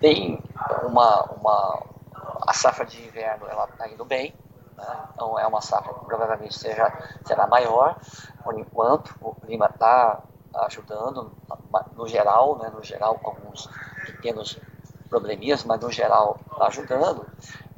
tem 0.00 0.42
uma, 0.84 1.22
uma. 1.32 1.82
A 2.46 2.52
safra 2.54 2.86
de 2.86 3.02
inverno 3.04 3.46
ela 3.46 3.66
está 3.66 3.86
indo 3.88 4.04
bem, 4.06 4.34
né? 4.76 4.98
então 5.12 5.38
é 5.38 5.46
uma 5.46 5.60
safra 5.60 5.92
que 5.92 6.04
provavelmente 6.06 6.58
seja, 6.58 6.90
será 7.26 7.46
maior. 7.46 7.98
Por 8.42 8.58
enquanto, 8.58 9.14
o 9.20 9.34
clima 9.34 9.66
está 9.66 10.22
ajudando, 10.54 11.30
no 11.94 12.08
geral, 12.08 12.56
né? 12.58 12.70
no 12.74 12.82
geral, 12.82 13.20
alguns 13.22 13.68
pequenos 14.06 14.58
probleminhas, 15.10 15.62
mas 15.64 15.78
no 15.80 15.90
geral 15.90 16.38
está 16.52 16.68
ajudando. 16.68 17.26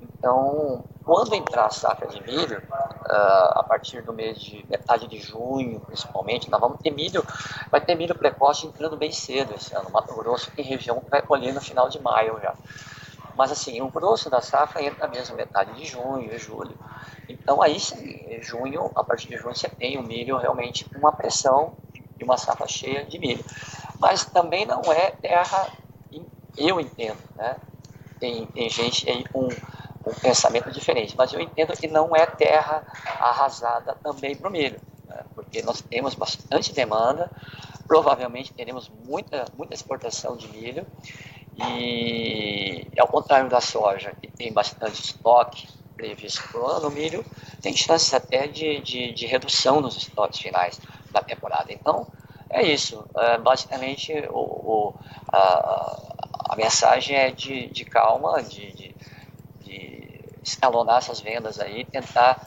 Então, 0.01 0.85
quando 1.07 1.33
entrar 1.37 1.66
a 1.66 1.71
safra 1.71 2.09
de 2.09 2.21
milho, 2.21 2.59
uh, 2.59 3.59
a 3.59 3.64
partir 3.66 4.03
do 4.03 4.12
mês 4.12 4.40
de 4.40 4.66
metade 4.69 5.07
de 5.07 5.21
junho, 5.21 5.79
principalmente, 5.87 6.51
nós 6.51 6.61
vamos 6.61 6.81
ter 6.81 6.90
milho, 6.90 7.25
vai 7.71 7.81
ter 7.81 7.95
milho 7.95 8.12
precoce 8.12 8.66
entrando 8.66 8.97
bem 8.97 9.12
cedo 9.12 9.55
esse 9.55 9.73
ano. 9.73 9.88
Mato 9.88 10.12
Grosso 10.16 10.51
tem 10.51 10.64
região 10.64 11.01
que 11.01 11.09
vai 11.09 11.23
colher 11.23 11.55
no 11.55 11.61
final 11.61 11.88
de 11.88 12.03
maio 12.03 12.40
já. 12.42 12.55
Mas 13.37 13.53
assim, 13.53 13.81
o 13.81 13.88
grosso 13.88 14.29
da 14.29 14.40
safra 14.40 14.83
entra 14.83 15.07
mesmo 15.07 15.37
metade 15.37 15.75
de 15.75 15.85
junho 15.85 16.29
e 16.33 16.38
julho. 16.38 16.77
Então 17.29 17.62
aí 17.62 17.79
sim, 17.79 18.42
junho, 18.42 18.90
a 18.97 19.05
partir 19.05 19.29
de 19.29 19.37
junho 19.37 19.55
você 19.55 19.69
tem 19.69 19.97
o 19.99 20.03
milho 20.03 20.37
realmente 20.38 20.85
com 20.87 20.99
uma 20.99 21.12
pressão 21.12 21.75
e 22.19 22.25
uma 22.25 22.37
safra 22.37 22.66
cheia 22.66 23.05
de 23.05 23.16
milho. 23.21 23.45
Mas 24.01 24.25
também 24.25 24.66
não 24.66 24.83
é 24.90 25.12
terra, 25.12 25.69
eu 26.59 26.81
entendo, 26.81 27.19
né? 27.37 27.55
Tem, 28.19 28.47
tem 28.47 28.69
gente 28.69 29.09
aí 29.09 29.23
com 29.29 29.49
um 30.07 30.14
pensamento 30.14 30.71
diferente. 30.71 31.14
Mas 31.16 31.33
eu 31.33 31.40
entendo 31.40 31.73
que 31.77 31.88
não 31.88 32.14
é 32.14 32.25
terra 32.27 32.85
arrasada 33.21 33.97
também 34.03 34.37
para 34.37 34.49
o 34.49 34.53
milho, 34.53 34.81
né? 35.07 35.25
porque 35.35 35.62
nós 35.62 35.81
temos 35.81 36.14
bastante 36.14 36.73
demanda, 36.73 37.31
provavelmente 37.87 38.53
teremos 38.53 38.90
muita, 39.05 39.45
muita 39.57 39.75
exportação 39.75 40.37
de 40.37 40.49
milho, 40.49 40.87
e 41.57 42.87
ao 42.99 43.09
contrário 43.09 43.49
da 43.49 43.61
soja, 43.61 44.12
que 44.21 44.29
tem 44.29 44.53
bastante 44.53 45.03
estoque 45.03 45.66
previsto 45.97 46.47
para 46.49 46.61
o 46.61 46.66
ano, 46.66 46.88
o 46.88 46.90
milho 46.90 47.25
tem 47.62 47.75
chances 47.75 48.12
até 48.12 48.47
de, 48.47 48.81
de, 48.81 49.12
de, 49.12 49.27
redução 49.27 49.81
nos 49.81 49.97
estoques 49.97 50.38
finais 50.38 50.79
da 51.11 51.23
temporada. 51.23 51.73
Então, 51.73 52.07
é 52.51 52.62
isso. 52.62 53.05
É, 53.16 53.38
basicamente, 53.38 54.12
o, 54.31 54.38
o 54.38 54.95
a, 55.33 55.99
a, 56.51 56.57
mensagem 56.57 57.16
é 57.16 57.31
de, 57.31 57.69
de 57.69 57.85
calma, 57.85 58.42
de, 58.42 58.73
de 58.73 58.96
escalonar 60.47 60.99
essas 60.99 61.21
vendas 61.21 61.59
aí, 61.59 61.85
tentar 61.85 62.47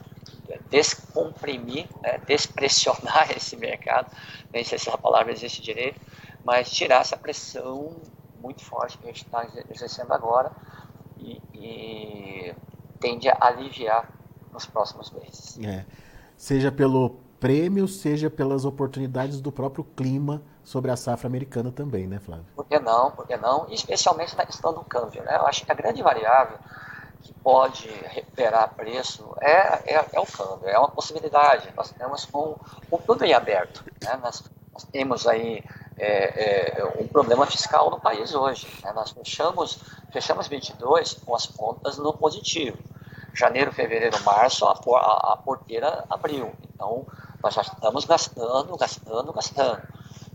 descomprimir, 0.70 1.88
né, 2.02 2.20
despressionar 2.26 3.30
esse 3.36 3.56
mercado, 3.58 4.10
nem 4.52 4.64
sei 4.64 4.80
se 4.80 4.90
essa 4.90 4.98
palavra 4.98 5.32
existe 5.32 5.62
direito, 5.62 6.00
mas 6.44 6.72
tirar 6.72 7.02
essa 7.02 7.18
pressão 7.18 7.96
muito 8.42 8.64
forte 8.64 8.98
que 8.98 9.04
a 9.04 9.08
gente 9.08 9.26
está 9.26 9.46
exercendo 9.70 10.14
agora 10.14 10.52
e, 11.18 11.42
e, 11.54 12.56
tende 13.00 13.28
a 13.28 13.38
aliviar 13.42 14.10
nos 14.52 14.66
próximos 14.66 15.12
meses. 15.12 15.60
É. 15.60 15.86
Seja 16.38 16.72
pelo 16.72 17.18
prêmio, 17.40 17.88
seja 17.88 18.30
pelas 18.30 18.64
oportunidades 18.64 19.42
do 19.42 19.52
próprio 19.52 19.84
clima 19.84 20.42
sobre 20.64 20.90
a 20.92 20.96
safra 20.96 21.28
americana 21.28 21.72
também, 21.72 22.08
né, 22.08 22.20
Flávio? 22.20 22.46
Por 22.56 22.66
que 22.66 22.80
não? 22.80 23.12
Por 23.12 23.28
que 23.28 23.36
não? 23.36 23.68
E 23.70 23.74
especialmente 23.74 24.36
na 24.38 24.46
questão 24.46 24.74
do 24.74 24.84
câmbio, 24.84 25.22
né? 25.24 25.36
Eu 25.36 25.46
acho 25.48 25.66
que 25.66 25.72
a 25.72 25.76
grande 25.76 26.02
variável 26.02 26.58
que 27.22 27.34
pode 27.34 27.88
recuperar 28.06 28.74
preço 28.76 29.36
é, 29.42 29.94
é, 29.94 30.06
é, 30.14 30.20
o 30.20 30.26
câmbio, 30.26 30.68
é 30.68 30.78
uma 30.78 30.90
possibilidade. 30.90 31.72
Nós 31.76 31.92
temos 31.92 32.28
um, 32.34 32.56
um 32.92 32.98
tudo 32.98 33.26
em 33.26 33.34
aberto. 33.34 33.84
Né? 34.04 34.20
Nós, 34.22 34.44
nós, 34.74 34.84
temos 34.86 35.28
aí 35.28 35.64
é, 35.98 36.80
é, 36.80 36.86
um 37.00 37.08
problema 37.08 37.46
fiscal 37.46 37.90
no 37.90 38.00
país 38.00 38.34
hoje. 38.34 38.68
Né? 38.84 38.92
Nós 38.94 39.12
fechamos, 39.12 39.80
fechamos 40.12 40.48
22 40.48 41.14
com 41.26 41.36
as 41.36 41.46
contas 41.46 41.98
no 41.98 42.14
positivo. 42.14 42.78
Janeiro, 43.34 43.72
fevereiro, 43.72 44.22
março, 44.24 44.66
a, 44.66 44.72
a, 44.72 45.34
a 45.34 45.38
porteira 45.38 46.06
abriu. 46.10 46.54
Então, 46.74 47.06
nós 47.42 47.54
já 47.54 47.62
estamos 47.62 48.06
gastando, 48.06 48.76
gastando, 48.78 49.34
gastando. 49.34 49.82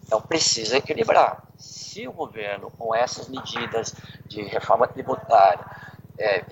Então, 0.06 0.20
precisa 0.20 0.76
equilibrar. 0.76 1.42
Se 1.56 2.06
o 2.06 2.12
governo, 2.12 2.70
com 2.78 2.94
essas 2.94 3.28
medidas 3.28 3.94
de 4.26 4.42
reforma 4.42 4.86
tributária, 4.86 5.64
é, 6.18 6.44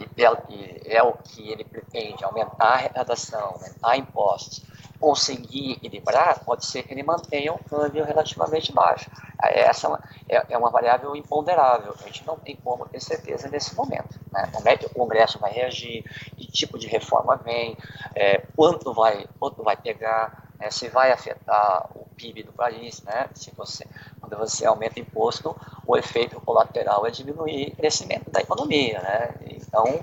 é 0.84 1.02
o 1.02 1.12
que 1.12 1.50
ele 1.50 1.64
pretende, 1.64 2.24
aumentar 2.24 2.64
a 2.64 2.74
arrecadação, 2.74 3.54
aumentar 3.54 3.96
impostos, 3.96 4.64
conseguir 5.02 5.72
equilibrar, 5.72 6.44
pode 6.44 6.64
ser 6.64 6.84
que 6.84 6.94
ele 6.94 7.02
mantenha 7.02 7.52
um 7.52 7.58
câmbio 7.58 8.04
relativamente 8.04 8.72
baixo. 8.72 9.10
Essa 9.42 10.00
é, 10.28 10.46
é 10.50 10.56
uma 10.56 10.70
variável 10.70 11.16
imponderável, 11.16 11.92
a 11.98 12.04
gente 12.04 12.24
não 12.24 12.38
tem 12.38 12.54
como 12.54 12.86
ter 12.86 13.00
certeza 13.00 13.48
nesse 13.48 13.74
momento. 13.74 14.20
Né? 14.30 14.48
Como 14.52 14.68
é 14.68 14.76
que 14.76 14.86
o 14.86 14.90
Congresso 14.90 15.40
vai 15.40 15.52
reagir, 15.52 16.04
que 16.36 16.46
tipo 16.46 16.78
de 16.78 16.86
reforma 16.86 17.36
vem, 17.36 17.76
é, 18.14 18.38
quanto, 18.54 18.94
vai, 18.94 19.26
quanto 19.40 19.64
vai 19.64 19.76
pegar, 19.76 20.48
né? 20.56 20.70
se 20.70 20.88
vai 20.88 21.10
afetar 21.10 21.90
o 21.96 22.06
PIB 22.14 22.44
do 22.44 22.52
país, 22.52 23.02
né? 23.02 23.28
se 23.34 23.50
você, 23.56 23.84
quando 24.32 24.48
você 24.48 24.64
aumenta 24.64 24.98
imposto, 24.98 25.54
o 25.86 25.96
efeito 25.96 26.40
colateral 26.40 27.06
é 27.06 27.10
diminuir 27.10 27.72
o 27.72 27.76
crescimento 27.76 28.30
da 28.30 28.40
economia. 28.40 29.00
Né? 29.00 29.34
Então, 29.50 30.02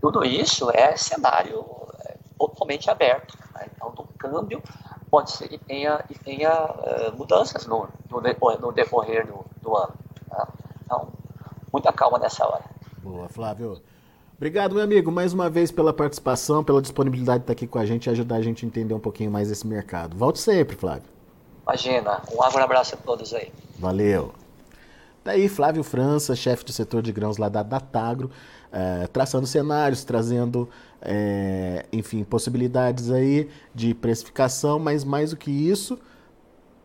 tudo 0.00 0.24
isso 0.24 0.70
é 0.70 0.96
cenário 0.96 1.64
é, 2.06 2.16
totalmente 2.38 2.90
aberto. 2.90 3.36
Né? 3.54 3.68
Então, 3.74 3.90
do 3.90 4.04
câmbio, 4.18 4.62
pode 5.10 5.30
ser 5.30 5.48
que 5.48 5.58
tenha, 5.58 6.02
que 6.08 6.18
tenha 6.18 6.52
uh, 6.52 7.16
mudanças 7.16 7.66
no, 7.66 7.86
no, 8.10 8.20
decorrer, 8.20 8.60
no 8.60 8.72
decorrer 8.72 9.26
do, 9.26 9.44
do 9.60 9.76
ano. 9.76 9.94
Tá? 10.28 10.48
Então, 10.84 11.08
muita 11.72 11.92
calma 11.92 12.18
nessa 12.18 12.46
hora. 12.46 12.64
Boa, 13.02 13.28
Flávio. 13.28 13.80
Obrigado, 14.36 14.74
meu 14.74 14.84
amigo, 14.84 15.10
mais 15.10 15.32
uma 15.32 15.48
vez 15.48 15.70
pela 15.70 15.92
participação, 15.92 16.62
pela 16.62 16.82
disponibilidade 16.82 17.38
de 17.38 17.44
estar 17.44 17.52
aqui 17.52 17.66
com 17.66 17.78
a 17.78 17.86
gente 17.86 18.06
e 18.06 18.10
ajudar 18.10 18.36
a 18.36 18.42
gente 18.42 18.64
a 18.64 18.68
entender 18.68 18.92
um 18.92 19.00
pouquinho 19.00 19.30
mais 19.30 19.50
esse 19.50 19.66
mercado. 19.66 20.16
Volte 20.16 20.38
sempre, 20.38 20.76
Flávio. 20.76 21.08
Imagina. 21.62 22.22
Um 22.32 22.42
abraço 22.42 22.94
a 22.94 22.98
todos 22.98 23.32
aí. 23.32 23.50
Valeu. 23.78 24.32
Daí, 25.24 25.48
Flávio 25.48 25.82
França, 25.82 26.36
chefe 26.36 26.64
do 26.64 26.72
setor 26.72 27.02
de 27.02 27.10
grãos 27.12 27.36
lá 27.36 27.48
da 27.48 27.62
Datagro, 27.62 28.30
é, 28.72 29.06
traçando 29.08 29.46
cenários, 29.46 30.04
trazendo, 30.04 30.68
é, 31.02 31.84
enfim, 31.92 32.22
possibilidades 32.22 33.10
aí 33.10 33.48
de 33.74 33.92
precificação, 33.92 34.78
mas 34.78 35.02
mais 35.02 35.30
do 35.30 35.36
que 35.36 35.50
isso, 35.50 35.98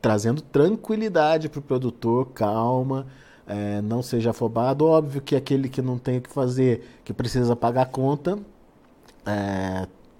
trazendo 0.02 0.42
tranquilidade 0.42 1.50
para 1.50 1.60
o 1.60 1.62
produtor, 1.62 2.32
calma, 2.34 3.06
é, 3.46 3.80
não 3.82 4.02
seja 4.02 4.32
afobado. 4.32 4.86
Óbvio 4.86 5.22
que 5.22 5.36
aquele 5.36 5.70
que 5.70 5.82
não 5.82 6.00
tem 6.00 6.18
o 6.18 6.22
que 6.22 6.30
fazer, 6.30 7.00
que 7.06 7.14
precisa 7.14 7.56
pagar 7.56 7.84
a 7.84 7.86
conta, 7.86 8.40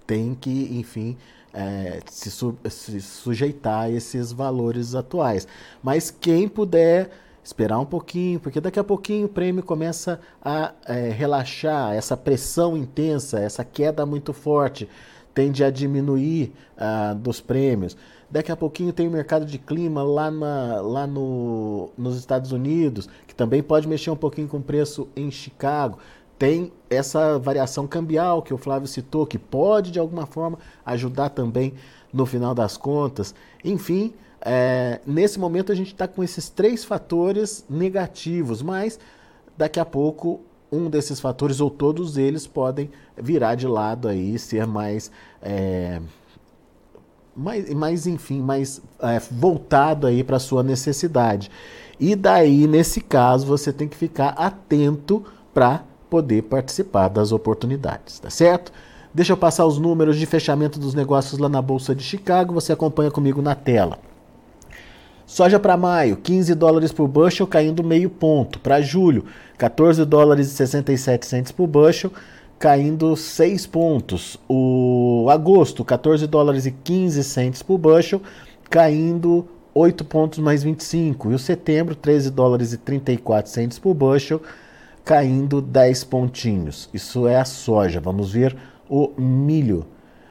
tem 0.06 0.36
que, 0.36 0.78
enfim, 0.78 1.18
é, 1.54 2.00
se, 2.10 2.32
su 2.32 2.56
se, 2.70 3.02
sujeitar 3.02 3.84
a 3.86 3.90
esses 3.90 4.32
valores 4.32 4.96
atuais. 4.96 5.48
Mas 5.84 6.12
quem 6.12 6.48
puder 6.48 7.10
esperar 7.44 7.80
um 7.80 7.86
pouquinho, 7.86 8.40
porque 8.40 8.62
daqui 8.62 8.80
a 8.80 8.84
pouquinho 8.84 9.26
o 9.26 9.30
prêmio 9.30 9.64
começa 9.64 10.20
a 10.44 10.74
é, 10.86 11.10
relaxar, 11.10 11.94
essa 11.94 12.16
pressão 12.16 12.78
intensa, 12.78 13.40
essa 13.40 13.64
queda 13.64 14.06
muito 14.06 14.32
forte 14.32 14.88
tende 15.34 15.64
a 15.64 15.70
diminuir 15.70 16.52
uh, 16.78 17.16
dos 17.16 17.40
prêmios. 17.40 17.96
Daqui 18.30 18.52
a 18.52 18.56
pouquinho 18.56 18.94
tem 18.94 19.08
o 19.08 19.12
mercado 19.12 19.46
de 19.46 19.58
clima 19.58 20.04
lá, 20.04 20.32
na, 20.32 20.82
lá 20.82 21.08
no, 21.08 21.90
nos 21.98 22.18
Estados 22.18 22.52
Unidos, 22.52 23.10
que 23.28 23.36
também 23.36 23.62
pode 23.62 23.88
mexer 23.88 24.10
um 24.10 24.16
pouquinho 24.16 24.48
com 24.48 24.58
o 24.58 24.64
preço 24.64 25.08
em 25.16 25.30
Chicago. 25.30 25.98
Tem 26.42 26.72
essa 26.90 27.38
variação 27.38 27.86
cambial 27.86 28.42
que 28.42 28.52
o 28.52 28.58
Flávio 28.58 28.88
citou, 28.88 29.28
que 29.28 29.38
pode 29.38 29.92
de 29.92 30.00
alguma 30.00 30.26
forma 30.26 30.58
ajudar 30.84 31.30
também 31.30 31.76
no 32.12 32.26
final 32.26 32.56
das 32.56 32.76
contas. 32.78 33.36
Enfim, 33.64 34.12
é, 34.42 35.00
nesse 35.06 35.40
momento 35.40 35.72
a 35.72 35.76
gente 35.76 35.94
está 35.94 36.08
com 36.08 36.24
esses 36.24 36.50
três 36.50 36.84
fatores 36.84 37.64
negativos, 37.70 38.64
mas 38.64 39.00
daqui 39.56 39.80
a 39.80 39.86
pouco 39.86 40.42
um 40.72 40.90
desses 40.90 41.20
fatores 41.20 41.62
ou 41.62 41.70
todos 41.70 42.18
eles 42.18 42.48
podem 42.48 42.90
virar 43.16 43.54
de 43.54 43.68
lado 43.68 44.08
aí, 44.08 44.40
ser 44.40 44.66
mais, 44.66 45.12
é, 45.44 46.02
mais, 47.36 47.72
mais 47.72 48.08
enfim, 48.08 48.42
mais 48.42 48.82
é, 49.00 49.20
voltado 49.30 50.08
aí 50.08 50.24
para 50.24 50.40
sua 50.40 50.64
necessidade. 50.64 51.52
E 52.00 52.16
daí, 52.16 52.66
nesse 52.66 53.00
caso, 53.00 53.46
você 53.46 53.72
tem 53.72 53.88
que 53.88 53.96
ficar 53.96 54.30
atento 54.30 55.24
para 55.54 55.84
poder 56.12 56.42
participar 56.42 57.08
das 57.08 57.32
oportunidades, 57.32 58.20
tá 58.20 58.30
certo? 58.30 58.74
Deixa 59.14 59.32
eu 59.32 59.38
passar 59.38 59.66
os 59.66 59.80
números 59.80 60.18
de 60.18 60.26
fechamento 60.26 60.78
dos 60.78 60.94
negócios 60.94 61.40
lá 61.40 61.48
na 61.48 61.62
Bolsa 61.62 61.96
de 61.96 62.04
Chicago, 62.04 62.54
você 62.54 62.74
acompanha 62.74 63.10
comigo 63.10 63.42
na 63.42 63.56
tela. 63.56 63.98
Soja 65.26 65.58
para 65.58 65.78
maio, 65.78 66.18
15 66.18 66.54
dólares 66.54 66.92
por 66.92 67.08
bushel, 67.08 67.48
caindo 67.48 67.82
meio 67.82 68.10
ponto. 68.10 68.60
Para 68.60 68.82
julho, 68.82 69.24
14 69.58 70.04
dólares 70.04 70.48
e 70.48 70.52
67 70.52 71.26
centes 71.26 71.52
por 71.54 71.68
bushel, 71.68 72.12
caindo 72.60 73.16
6 73.16 73.66
pontos. 73.68 74.38
O 74.50 75.28
agosto, 75.30 75.86
14 75.86 76.28
dólares 76.28 76.66
e 76.66 76.72
15 76.72 77.24
centes 77.24 77.64
por 77.64 77.78
bushel, 77.78 78.22
caindo 78.70 79.48
8 79.74 80.04
pontos 80.04 80.40
mais 80.40 80.62
25. 80.62 81.32
E 81.32 81.36
o 81.36 81.40
setembro, 81.40 81.96
13 81.96 82.30
dólares 82.32 82.74
e 82.74 82.78
34 82.78 83.50
centes 83.50 83.80
por 83.80 83.94
bushel, 83.94 84.42
caindo 85.04 85.62
10 85.62 86.04
pontinhos. 86.06 86.90
Isso 86.94 87.28
é 87.28 87.38
a 87.38 87.46
soja. 87.46 88.00
Vamos 88.00 88.32
ver 88.32 88.56
o 88.90 89.12
milho. 89.18 89.86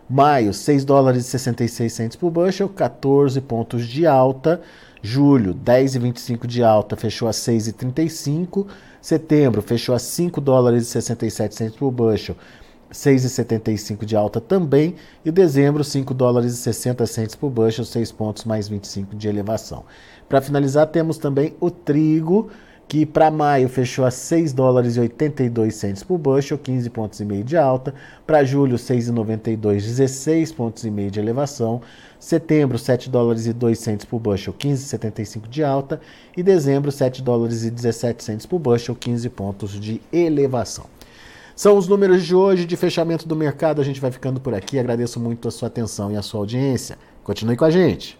Maio, 0.08 0.52
6 0.52 0.84
dólares 0.84 1.24
e 1.24 1.30
66 1.30 1.92
centes 1.92 2.16
por 2.16 2.32
bushel, 2.32 2.68
14 2.68 3.40
pontos 3.40 3.86
de 3.86 4.06
alta. 4.06 4.60
Julho, 5.00 5.54
10,25 5.54 6.46
de 6.46 6.62
alta, 6.62 6.96
fechou 6.96 7.28
a 7.28 7.30
6,35. 7.30 8.66
Setembro, 9.00 9.62
fechou 9.62 9.94
a 9.94 9.98
5 9.98 10.40
dólares 10.40 10.82
e 10.82 10.86
67 10.86 11.78
por 11.78 11.90
bushel, 11.90 12.36
6,75 12.92 14.04
de 14.04 14.16
alta 14.16 14.40
também. 14.40 14.96
E 15.24 15.30
dezembro, 15.30 15.82
5 15.82 16.12
dólares 16.12 16.52
e 16.52 16.56
60 16.56 17.04
por 17.38 17.48
bushel, 17.48 17.84
6 17.84 18.12
pontos 18.12 18.44
mais 18.44 18.68
25 18.68 19.16
de 19.16 19.28
elevação. 19.28 19.84
Para 20.28 20.42
finalizar, 20.42 20.88
temos 20.88 21.16
também 21.18 21.54
o 21.60 21.70
trigo, 21.70 22.50
que 22.90 23.06
para 23.06 23.30
maio 23.30 23.68
fechou 23.68 24.04
a 24.04 24.10
6 24.10 24.52
dólares 24.52 24.96
e 24.96 25.00
82 25.00 25.76
centes 25.76 26.02
por 26.02 26.18
bushel, 26.18 26.58
15 26.58 26.90
pontos 26.90 27.20
e 27.20 27.24
meio 27.24 27.44
de 27.44 27.56
alta. 27.56 27.94
Para 28.26 28.42
julho, 28.42 28.74
6,92, 28.74 29.74
16 29.74 30.50
pontos 30.50 30.84
e 30.84 30.90
meio 30.90 31.08
de 31.08 31.20
elevação. 31.20 31.80
Setembro, 32.18 32.76
7 32.76 33.08
dólares 33.08 33.46
e 33.46 33.52
2 33.52 33.78
centes 33.78 34.04
por 34.04 34.18
bushel, 34.18 34.52
15,75 34.52 35.48
de 35.48 35.62
alta. 35.62 36.00
E 36.36 36.42
dezembro, 36.42 36.90
7 36.90 37.22
dólares 37.22 37.62
e 37.62 37.70
17 37.70 38.24
centes 38.24 38.44
por 38.44 38.58
bushel, 38.58 38.96
15 38.96 39.28
pontos 39.28 39.78
de 39.78 40.02
elevação. 40.12 40.86
São 41.54 41.78
os 41.78 41.86
números 41.86 42.26
de 42.26 42.34
hoje 42.34 42.64
de 42.64 42.76
fechamento 42.76 43.28
do 43.28 43.36
mercado. 43.36 43.80
A 43.80 43.84
gente 43.84 44.00
vai 44.00 44.10
ficando 44.10 44.40
por 44.40 44.52
aqui. 44.52 44.80
Agradeço 44.80 45.20
muito 45.20 45.46
a 45.46 45.52
sua 45.52 45.68
atenção 45.68 46.10
e 46.10 46.16
a 46.16 46.22
sua 46.22 46.40
audiência. 46.40 46.98
Continue 47.22 47.56
com 47.56 47.66
a 47.66 47.70
gente. 47.70 48.19